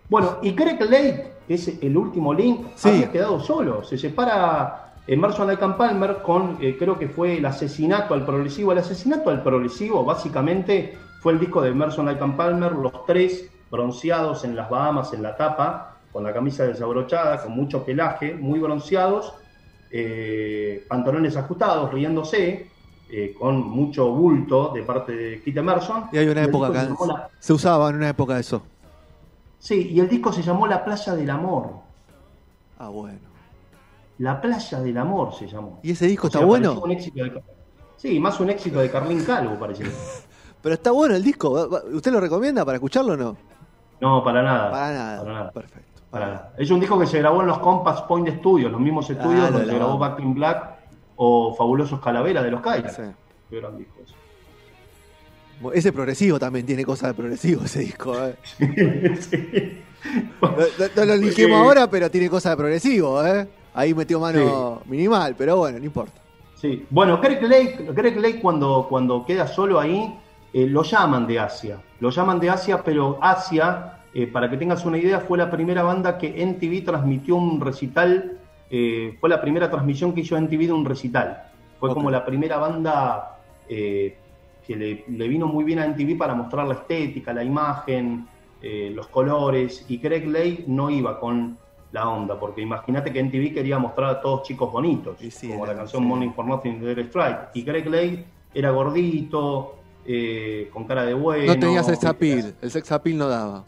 Bueno, 0.08 0.36
y 0.42 0.54
Craig 0.54 0.78
Lake, 0.80 1.32
que 1.48 1.54
es 1.54 1.68
el 1.82 1.96
último 1.96 2.32
link, 2.34 2.66
Sí. 2.74 2.88
había 2.90 3.10
quedado 3.10 3.40
solo. 3.40 3.82
Se 3.82 3.96
separa 3.98 4.92
Emerson 5.06 5.46
Lake 5.48 5.64
and 5.64 5.76
Palmer 5.76 6.18
con, 6.22 6.58
eh, 6.60 6.76
creo 6.78 6.98
que 6.98 7.08
fue 7.08 7.38
el 7.38 7.46
asesinato 7.46 8.12
al 8.14 8.24
progresivo. 8.26 8.72
El 8.72 8.78
asesinato 8.78 9.30
al 9.30 9.42
progresivo, 9.42 10.04
básicamente, 10.04 10.96
fue 11.22 11.32
el 11.32 11.40
disco 11.40 11.60
de 11.62 11.70
Emerson 11.70 12.08
and 12.08 12.36
Palmer, 12.36 12.72
los 12.72 13.04
tres 13.06 13.50
bronceados 13.70 14.44
en 14.44 14.54
las 14.54 14.70
Bahamas 14.70 15.12
en 15.12 15.22
la 15.22 15.36
tapa, 15.36 15.95
con 16.16 16.24
la 16.24 16.32
camisa 16.32 16.64
desabrochada, 16.64 17.42
con 17.42 17.52
mucho 17.52 17.84
pelaje, 17.84 18.32
muy 18.34 18.58
bronceados, 18.58 19.34
eh, 19.90 20.82
pantalones 20.88 21.36
ajustados, 21.36 21.92
riéndose, 21.92 22.70
eh, 23.10 23.34
con 23.38 23.58
mucho 23.68 24.08
bulto 24.12 24.70
de 24.72 24.82
parte 24.82 25.12
de 25.12 25.42
Kit 25.42 25.58
Emerson. 25.58 26.04
Y 26.12 26.16
hay 26.16 26.26
una 26.28 26.44
época 26.44 26.68
se 26.72 26.78
acá, 26.90 26.96
La- 27.06 27.28
se 27.38 27.52
usaba 27.52 27.90
en 27.90 27.96
una 27.96 28.08
época 28.08 28.38
eso. 28.38 28.62
Sí, 29.58 29.90
y 29.92 30.00
el 30.00 30.08
disco 30.08 30.32
se 30.32 30.40
llamó 30.40 30.66
La 30.66 30.82
Playa 30.82 31.14
del 31.14 31.28
Amor. 31.28 31.72
Ah, 32.78 32.88
bueno. 32.88 33.18
La 34.16 34.40
Playa 34.40 34.80
del 34.80 34.96
Amor 34.96 35.34
se 35.34 35.46
llamó. 35.46 35.80
¿Y 35.82 35.90
ese 35.90 36.06
disco 36.06 36.28
O 36.28 36.30
sea, 36.30 36.40
está 36.40 36.46
bueno? 36.46 36.68
pareció 36.80 36.84
un 36.86 36.90
éxito 36.92 37.24
de- 37.24 37.42
Sí, 37.98 38.18
más 38.18 38.40
un 38.40 38.48
éxito 38.48 38.78
de 38.80 38.90
Carlín 38.90 39.22
Calvo, 39.22 39.56
parece. 39.58 39.84
Pero 40.62 40.74
está 40.74 40.92
bueno 40.92 41.14
el 41.14 41.22
disco. 41.22 41.52
¿Va- 41.52 41.66
va- 41.66 41.82
¿Usted 41.94 42.10
lo 42.10 42.20
recomienda 42.20 42.64
para 42.64 42.76
escucharlo 42.76 43.12
o 43.12 43.16
no? 43.18 43.36
No, 43.98 44.22
para 44.22 44.42
nada. 44.42 44.70
Para 44.70 44.92
nada. 44.94 45.18
Para 45.20 45.32
nada. 45.32 45.50
Perfecto. 45.52 45.95
Para. 46.18 46.52
Es 46.58 46.70
un 46.70 46.80
disco 46.80 46.98
que 46.98 47.06
se 47.06 47.18
grabó 47.18 47.40
en 47.42 47.46
los 47.48 47.58
Compass 47.58 48.02
Point 48.02 48.28
Studios, 48.38 48.70
los 48.72 48.80
mismos 48.80 49.08
estudios 49.10 49.44
Ah, 49.44 49.50
donde 49.50 49.66
se 49.68 49.74
grabó. 49.74 49.98
Back 49.98 50.20
in 50.20 50.34
Black 50.34 50.74
o 51.16 51.54
Fabulosos 51.54 52.00
Calavera 52.00 52.42
de 52.42 52.50
los 52.50 52.60
Kaiser. 52.60 52.90
Sí. 53.50 53.56
Gran 53.56 53.76
disco 53.78 53.94
ese. 54.04 54.14
Ese 55.78 55.92
progresivo 55.92 56.38
también 56.38 56.66
tiene 56.66 56.84
cosas 56.84 57.08
de 57.10 57.14
progresivo, 57.14 57.64
ese 57.64 57.80
disco. 57.80 58.14
¿eh? 58.18 58.36
Sí. 59.20 59.82
No, 60.94 61.04
lo 61.04 61.16
lijemos 61.16 61.58
Eh, 61.58 61.62
ahora, 61.62 61.90
pero 61.90 62.10
tiene 62.10 62.28
cosas 62.28 62.52
de 62.52 62.56
progresivo. 62.56 63.24
¿eh? 63.26 63.48
Ahí 63.74 63.92
metió 63.94 64.20
mano 64.20 64.82
minimal, 64.86 65.34
pero 65.36 65.56
bueno, 65.56 65.78
no 65.78 65.84
importa. 65.84 66.20
Sí. 66.54 66.86
Bueno, 66.90 67.20
Greg 67.20 67.42
Lake, 67.42 67.88
Greg 67.92 68.16
Lake 68.20 68.40
cuando, 68.40 68.86
cuando 68.88 69.24
queda 69.26 69.46
solo 69.48 69.80
ahí, 69.80 70.16
eh, 70.52 70.66
lo 70.66 70.82
llaman 70.82 71.26
de 71.26 71.40
Asia. 71.40 71.78
Lo 72.00 72.10
llaman 72.10 72.38
de 72.38 72.50
Asia, 72.50 72.82
pero 72.84 73.18
Asia, 73.20 73.95
eh, 74.18 74.26
para 74.26 74.48
que 74.48 74.56
tengas 74.56 74.84
una 74.86 74.96
idea, 74.96 75.20
fue 75.20 75.36
la 75.36 75.50
primera 75.50 75.82
banda 75.82 76.16
que 76.16 76.40
NTV 76.42 76.84
transmitió 76.84 77.36
un 77.36 77.60
recital. 77.60 78.38
eh, 78.70 79.16
fue 79.20 79.28
la 79.28 79.40
primera 79.40 79.70
transmisión 79.70 80.12
que 80.14 80.22
hizo 80.22 80.36
NTV 80.36 80.66
de 80.66 80.72
un 80.72 80.84
recital. 80.86 81.42
Fue 81.78 81.92
como 81.92 82.10
la 82.10 82.24
primera 82.24 82.56
banda 82.56 83.38
eh, 83.68 84.16
que 84.66 84.74
le, 84.74 85.04
le 85.06 85.28
vino 85.28 85.46
muy 85.46 85.62
bien 85.64 85.78
a 85.80 85.84
NTV 85.84 86.16
para 86.16 86.34
mostrar 86.34 86.66
la 86.66 86.74
estética, 86.74 87.32
la 87.34 87.44
imagen, 87.44 88.26
eh, 88.62 88.90
los 88.94 89.06
colores. 89.08 89.84
Y 89.88 89.98
Greg 89.98 90.26
Lake 90.26 90.64
no 90.66 90.88
iba 90.90 91.20
con 91.20 91.58
la 91.92 92.08
onda, 92.08 92.40
porque 92.40 92.60
imagínate 92.62 93.12
que 93.12 93.20
NTV 93.20 93.52
quería 93.54 93.78
mostrar 93.78 94.10
a 94.10 94.20
todos 94.20 94.42
chicos 94.42 94.72
bonitos, 94.72 95.16
sí, 95.20 95.48
como 95.48 95.64
era- 95.64 95.74
la 95.74 95.78
canción 95.80 96.02
sí. 96.02 96.08
Morning 96.08 96.30
for 96.30 96.44
Nothing 96.46 96.80
de 96.80 97.02
Strike. 97.02 97.38
Y 97.54 97.62
Greg 97.62 97.86
Lake 97.88 98.24
era 98.54 98.70
gordito, 98.70 99.76
eh, 100.06 100.68
con 100.72 100.84
cara 100.84 101.04
de 101.04 101.14
bueno. 101.14 101.52
no 101.54 101.58
tenía 101.60 101.82
sex 101.84 101.98
¿viste? 101.98 102.08
appeal, 102.08 102.54
el 102.62 102.70
sex 102.70 102.90
appeal 102.90 103.18
no 103.18 103.28
daba. 103.28 103.64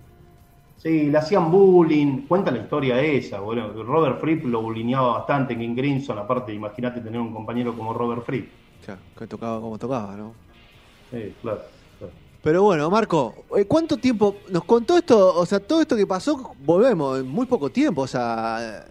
Sí, 0.78 1.10
le 1.10 1.18
hacían 1.18 1.50
bullying. 1.50 2.26
Cuenta 2.28 2.50
la 2.50 2.58
historia 2.58 3.00
esa. 3.00 3.40
Bueno, 3.40 3.72
Robert 3.82 4.20
Fripp 4.20 4.44
lo 4.46 4.62
bullineaba 4.62 5.18
bastante, 5.18 5.56
King 5.58 5.74
Grinson. 5.74 6.18
Aparte, 6.18 6.54
imagínate 6.54 7.00
tener 7.00 7.20
un 7.20 7.32
compañero 7.32 7.74
como 7.76 7.92
Robert 7.92 8.22
Fripp. 8.24 8.48
Claro, 8.84 9.00
que 9.18 9.26
tocaba 9.26 9.60
como 9.60 9.76
tocaba, 9.76 10.16
¿no? 10.16 10.32
Sí, 11.10 11.34
claro. 11.42 11.62
claro. 11.98 12.12
Pero 12.42 12.62
bueno, 12.62 12.88
Marco, 12.90 13.34
eh, 13.56 13.64
¿cuánto 13.64 13.96
tiempo 13.96 14.36
nos 14.50 14.62
contó 14.64 14.96
esto? 14.96 15.34
O 15.36 15.44
sea, 15.44 15.58
todo 15.58 15.80
esto 15.80 15.96
que 15.96 16.06
pasó, 16.06 16.54
volvemos 16.64 17.18
en 17.18 17.26
muy 17.28 17.46
poco 17.46 17.70
tiempo. 17.70 18.02
O 18.02 18.06
sea, 18.06 18.84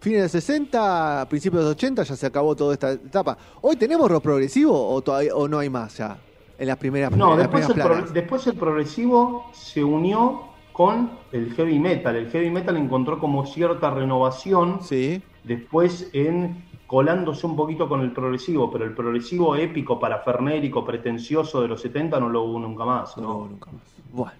fines 0.00 0.22
de 0.22 0.28
60, 0.28 1.26
principios 1.30 1.64
de 1.64 1.70
80, 1.70 2.02
ya 2.02 2.14
se 2.16 2.26
acabó 2.26 2.54
toda 2.54 2.74
esta 2.74 2.92
etapa. 2.92 3.38
¿Hoy 3.62 3.76
tenemos 3.76 4.10
rock 4.10 4.22
progresivo 4.22 4.88
o, 4.92 5.00
todavía, 5.00 5.34
o 5.34 5.48
no 5.48 5.58
hay 5.58 5.70
más 5.70 5.96
ya? 5.96 6.18
En 6.58 6.66
las 6.66 6.76
primeras, 6.76 7.10
No, 7.16 7.32
en 7.34 7.40
el, 7.40 7.48
pro- 7.48 8.02
después 8.12 8.46
el 8.46 8.54
progresivo 8.54 9.46
se 9.54 9.82
unió 9.82 10.42
con 10.80 11.10
el 11.30 11.52
heavy 11.52 11.78
metal. 11.78 12.16
El 12.16 12.30
heavy 12.30 12.48
metal 12.48 12.74
encontró 12.78 13.18
como 13.18 13.44
cierta 13.44 13.90
renovación 13.90 14.80
Sí, 14.80 15.22
después 15.44 16.08
en 16.14 16.64
colándose 16.86 17.46
un 17.46 17.54
poquito 17.54 17.86
con 17.86 18.00
el 18.00 18.12
progresivo, 18.14 18.70
pero 18.72 18.86
el 18.86 18.94
progresivo 18.94 19.56
épico, 19.56 20.00
parafernérico, 20.00 20.82
pretencioso 20.82 21.60
de 21.60 21.68
los 21.68 21.82
70 21.82 22.18
no 22.18 22.30
lo 22.30 22.44
hubo 22.44 22.58
nunca 22.60 22.86
más. 22.86 23.14
no, 23.18 23.22
¿no? 23.24 23.36
hubo 23.36 23.46
nunca 23.48 23.70
más. 23.72 23.82
Bueno. 24.10 24.32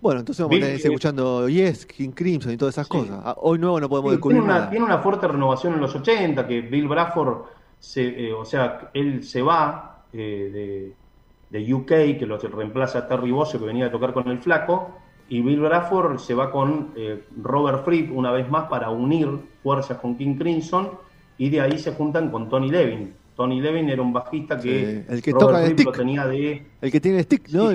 Bueno, 0.00 0.20
entonces 0.20 0.44
vamos 0.46 0.62
a 0.62 0.66
seguir 0.66 0.86
escuchando 0.86 1.48
Yes, 1.48 1.84
King 1.84 2.10
Crimson 2.10 2.52
y 2.52 2.56
todas 2.56 2.74
esas 2.74 2.86
Sí. 2.86 2.92
cosas. 2.92 3.18
Ah, 3.24 3.34
Hoy 3.38 3.58
nuevo 3.58 3.80
no 3.80 3.88
podemos 3.88 4.12
Sí, 4.12 4.16
descubrir 4.18 4.38
tiene, 4.38 4.44
una, 4.52 4.58
nada. 4.60 4.70
tiene 4.70 4.84
una 4.84 4.98
fuerte 4.98 5.26
renovación 5.26 5.74
en 5.74 5.80
los 5.80 5.96
80, 5.96 6.46
que 6.46 6.60
Bill 6.60 6.86
Bradford 6.86 7.46
se, 7.80 8.28
eh, 8.28 8.32
o 8.32 8.44
sea, 8.44 8.90
él 8.94 9.24
se 9.24 9.42
va 9.42 10.06
eh, 10.12 10.96
de, 11.50 11.58
de, 11.58 11.74
UK, 11.74 11.88
que 12.18 12.24
lo 12.26 12.38
reemplaza 12.38 13.00
a 13.00 13.08
Terry 13.08 13.32
Bossio, 13.32 13.58
que 13.58 13.66
venía 13.66 13.86
a 13.86 13.90
tocar 13.90 14.12
con 14.12 14.28
el 14.28 14.38
flaco, 14.38 15.05
y 15.28 15.40
Bill 15.40 15.60
Bradford 15.60 16.18
se 16.18 16.34
va 16.34 16.50
con 16.50 16.92
eh, 16.96 17.24
Robert 17.42 17.84
Fripp 17.84 18.16
una 18.16 18.30
vez 18.30 18.48
más 18.48 18.68
para 18.68 18.90
unir 18.90 19.28
fuerzas 19.62 19.98
con 19.98 20.16
King 20.16 20.36
Crimson, 20.36 20.90
y 21.38 21.50
de 21.50 21.60
ahí 21.60 21.78
se 21.78 21.92
juntan 21.92 22.30
con 22.30 22.48
Tony 22.48 22.70
Levin. 22.70 23.12
Tony 23.34 23.60
Levin 23.60 23.90
era 23.90 24.00
un 24.00 24.12
bajista 24.12 24.58
que, 24.58 25.04
el 25.08 25.20
que 25.20 25.32
toca 25.32 25.64
el 25.64 25.72
stick. 25.72 25.94
tenía 25.94 26.26
de... 26.26 26.66
El 26.80 26.90
que 26.90 27.00
tiene 27.00 27.18
el 27.18 27.24
stick, 27.24 27.48
¿no? 27.50 27.68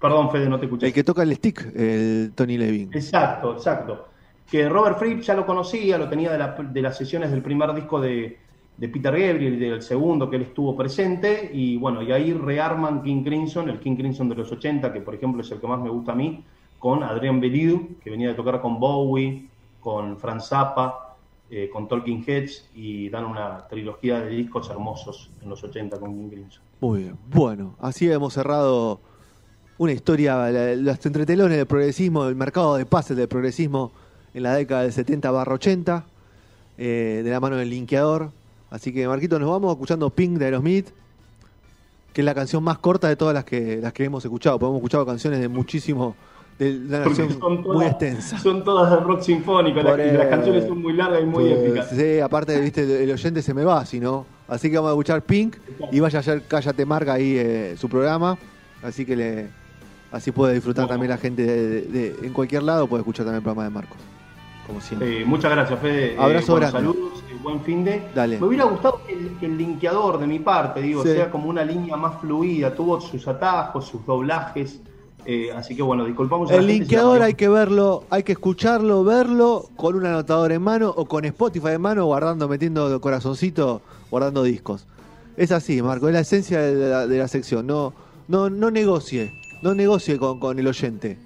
Perdón, 0.00 0.30
Fede, 0.30 0.48
no 0.48 0.58
te 0.58 0.66
escuché. 0.66 0.86
El 0.86 0.92
que 0.92 1.02
toca 1.02 1.22
el 1.22 1.34
stick, 1.34 1.72
el 1.74 2.32
Tony 2.34 2.58
Levin. 2.58 2.90
Exacto, 2.92 3.54
exacto. 3.54 4.08
Que 4.48 4.68
Robert 4.68 4.98
Fripp 4.98 5.20
ya 5.22 5.34
lo 5.34 5.44
conocía, 5.44 5.98
lo 5.98 6.08
tenía 6.08 6.30
de, 6.32 6.82
las 6.82 6.96
sesiones 6.96 7.30
del 7.30 7.42
primer 7.42 7.74
disco 7.74 8.00
de, 8.00 8.38
Peter 8.78 9.10
Gabriel 9.12 9.58
del 9.58 9.82
segundo 9.82 10.30
que 10.30 10.36
él 10.36 10.42
estuvo 10.42 10.76
presente. 10.76 11.50
Y 11.52 11.76
bueno, 11.76 12.02
y 12.02 12.12
ahí 12.12 12.32
rearman 12.32 13.02
King 13.02 13.24
Crimson, 13.24 13.68
el 13.68 13.80
King 13.80 13.96
Crimson 13.96 14.28
de 14.28 14.36
los 14.36 14.52
80, 14.52 14.92
que 14.92 15.00
por 15.00 15.14
ejemplo 15.14 15.42
es 15.42 15.50
el 15.50 15.60
que 15.60 15.66
más 15.66 15.80
me 15.80 15.90
gusta 15.90 16.12
a 16.12 16.14
mí, 16.14 16.44
con 16.78 17.02
Adrian 17.02 17.40
Belew, 17.40 17.96
que 18.02 18.10
venía 18.10 18.28
de 18.28 18.34
tocar 18.34 18.60
con 18.60 18.78
Bowie, 18.78 19.48
con 19.80 20.16
Franz 20.16 20.48
Zappa, 20.48 21.16
eh, 21.50 21.70
con 21.72 21.88
Talking 21.88 22.24
Heads 22.26 22.68
y 22.74 23.08
dan 23.08 23.24
una 23.24 23.66
trilogía 23.68 24.20
de 24.20 24.30
discos 24.30 24.68
hermosos 24.68 25.30
en 25.42 25.48
los 25.48 25.64
80 25.64 25.98
con 25.98 26.14
King 26.14 26.28
Crimson. 26.28 26.62
Muy 26.80 27.02
bien. 27.04 27.16
Bueno, 27.32 27.74
así 27.80 28.10
hemos 28.10 28.34
cerrado 28.34 29.00
una 29.78 29.92
historia, 29.92 30.50
los 30.76 31.06
entretelones 31.06 31.56
del 31.56 31.66
progresismo, 31.66 32.26
el 32.26 32.34
mercado 32.34 32.76
de 32.76 32.84
pases 32.84 33.16
del 33.16 33.28
progresismo 33.28 33.92
en 34.34 34.42
la 34.42 34.54
década 34.54 34.82
del 34.82 34.92
70 34.92 35.30
barra 35.30 35.54
80, 35.54 36.04
eh, 36.76 37.22
de 37.24 37.30
la 37.30 37.40
mano 37.40 37.56
del 37.56 37.70
linkeador. 37.70 38.30
Así 38.70 38.92
que, 38.92 39.06
Marquito, 39.08 39.38
nos 39.38 39.50
vamos 39.50 39.72
escuchando 39.72 40.10
Pink 40.10 40.38
de 40.38 40.46
Aerosmith, 40.46 40.88
que 42.12 42.20
es 42.20 42.24
la 42.24 42.34
canción 42.34 42.62
más 42.62 42.78
corta 42.78 43.08
de 43.08 43.16
todas 43.16 43.34
las 43.34 43.44
que, 43.44 43.78
las 43.78 43.92
que 43.92 44.04
hemos 44.04 44.24
escuchado. 44.24 44.58
Porque 44.58 44.70
hemos 44.70 44.78
escuchado 44.78 45.06
canciones 45.06 45.40
de 45.40 45.48
muchísimo, 45.48 46.16
de 46.58 46.76
una 46.76 47.04
canción 47.04 47.62
muy 47.62 47.86
extensa. 47.86 48.38
Son 48.38 48.64
todas 48.64 48.90
de 48.90 48.96
rock 48.98 49.22
sinfónico, 49.22 49.80
las, 49.80 49.98
las, 49.98 50.26
canciones 50.26 50.66
son 50.66 50.82
muy 50.82 50.92
largas 50.92 51.22
y 51.22 51.26
muy 51.26 51.44
pues, 51.44 51.58
épicas. 51.58 51.90
Sí, 51.90 52.20
aparte, 52.20 52.60
viste, 52.60 53.04
el 53.04 53.10
oyente 53.10 53.42
se 53.42 53.54
me 53.54 53.64
va, 53.64 53.84
si 53.86 54.00
no. 54.00 54.26
Así 54.48 54.70
que 54.70 54.76
vamos 54.76 54.90
a 54.90 54.92
escuchar 54.92 55.22
Pink 55.22 55.56
y 55.92 56.00
vaya 56.00 56.18
a 56.18 56.20
hacer 56.20 56.42
Cállate 56.48 56.84
Marca 56.84 57.14
ahí 57.14 57.36
eh, 57.36 57.74
su 57.78 57.88
programa. 57.88 58.38
Así 58.82 59.04
que 59.04 59.16
le, 59.16 59.48
Así 60.10 60.32
puede 60.32 60.54
disfrutar 60.54 60.88
también 60.88 61.10
la 61.10 61.18
gente 61.18 61.42
de, 61.42 62.16
en 62.22 62.32
cualquier 62.32 62.62
lado, 62.62 62.86
puede 62.86 63.02
escuchar 63.02 63.26
también 63.26 63.38
el 63.38 63.42
programa 63.42 63.64
de 63.64 63.70
Marcos. 63.70 63.98
Como 64.68 64.80
siempre. 64.80 65.22
Eh, 65.22 65.24
muchas 65.24 65.50
gracias, 65.50 65.80
Fede. 65.80 66.14
Eh, 66.14 66.16
Abrazo 66.18 66.54
grande. 66.54 66.78
Saludos, 66.78 67.24
y 67.28 67.42
buen 67.42 67.60
fin 67.62 67.82
de. 67.82 68.02
Dale. 68.14 68.38
Me 68.38 68.46
hubiera 68.46 68.64
gustado 68.64 69.00
que 69.04 69.14
el, 69.14 69.36
el 69.40 69.58
linkeador 69.58 70.20
de 70.20 70.28
mi 70.28 70.38
parte, 70.38 70.80
digo, 70.80 71.02
sea 71.02 71.30
como 71.30 71.48
una 71.48 71.64
línea 71.64 71.96
más 71.96 72.20
fluida, 72.20 72.72
tuvo 72.72 73.00
sus 73.00 73.26
atajos, 73.26 73.86
sus 73.86 74.06
doblajes. 74.06 74.80
Eh, 75.24 75.50
así 75.52 75.74
que 75.74 75.82
bueno, 75.82 76.04
disculpamos. 76.04 76.50
el 76.50 76.66
linkeador 76.66 77.22
hay 77.22 77.34
que 77.34 77.48
verlo, 77.48 78.04
hay 78.08 78.22
que 78.22 78.32
escucharlo, 78.32 79.04
verlo 79.04 79.68
con 79.76 79.96
un 79.96 80.06
anotador 80.06 80.52
en 80.52 80.62
mano 80.62 80.94
o 80.96 81.06
con 81.06 81.24
Spotify 81.24 81.72
en 81.72 81.82
mano, 81.82 82.06
guardando, 82.06 82.48
metiendo 82.48 83.00
corazoncito, 83.00 83.82
guardando 84.10 84.42
discos. 84.44 84.86
Es 85.36 85.50
así, 85.50 85.82
Marco, 85.82 86.08
es 86.08 86.14
la 86.14 86.20
esencia 86.20 86.60
de 86.60 86.88
la, 86.88 87.06
de 87.06 87.18
la 87.18 87.28
sección. 87.28 87.66
No, 87.66 87.92
no, 88.28 88.48
no 88.48 88.70
negocie. 88.70 89.32
No 89.62 89.74
negocie 89.74 90.18
con, 90.18 90.58
el 90.58 90.66
oyente 90.66 91.18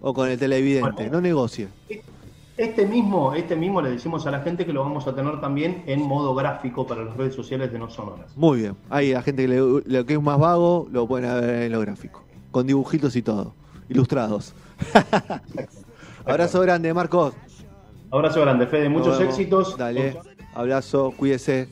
o 0.00 0.14
con 0.14 0.30
el 0.30 0.38
televidente, 0.38 1.10
no 1.10 1.20
negocie. 1.20 1.68
Este 2.56 2.86
mismo, 2.86 3.34
este 3.34 3.54
mismo 3.54 3.82
le 3.82 3.90
decimos 3.90 4.26
a 4.26 4.30
la 4.30 4.40
gente 4.40 4.64
que 4.64 4.72
lo 4.72 4.80
vamos 4.80 5.06
a 5.06 5.14
tener 5.14 5.40
también 5.42 5.82
en 5.86 6.00
modo 6.00 6.34
gráfico 6.34 6.86
para 6.86 7.04
las 7.04 7.14
redes 7.14 7.34
sociales 7.34 7.70
de 7.70 7.78
No 7.78 7.90
Sonoras. 7.90 8.34
Muy 8.34 8.60
bien, 8.60 8.76
ahí 8.88 9.12
la 9.12 9.20
gente 9.20 9.46
que 9.46 9.82
le, 9.86 10.06
que 10.06 10.14
es 10.14 10.22
más 10.22 10.38
vago 10.38 10.88
lo 10.90 11.06
pueden 11.06 11.28
ver 11.38 11.64
en 11.64 11.72
lo 11.72 11.80
gráfico, 11.80 12.24
con 12.50 12.66
dibujitos 12.66 13.14
y 13.14 13.20
todo, 13.20 13.52
ilustrados. 13.90 14.54
Abrazo 16.24 16.60
grande, 16.62 16.94
Marcos. 16.94 17.34
Abrazo 18.10 18.40
grande, 18.40 18.66
Fede, 18.66 18.88
muchos 18.88 19.20
éxitos. 19.20 19.76
Dale, 19.76 20.16
abrazo, 20.54 21.12
cuídese. 21.14 21.68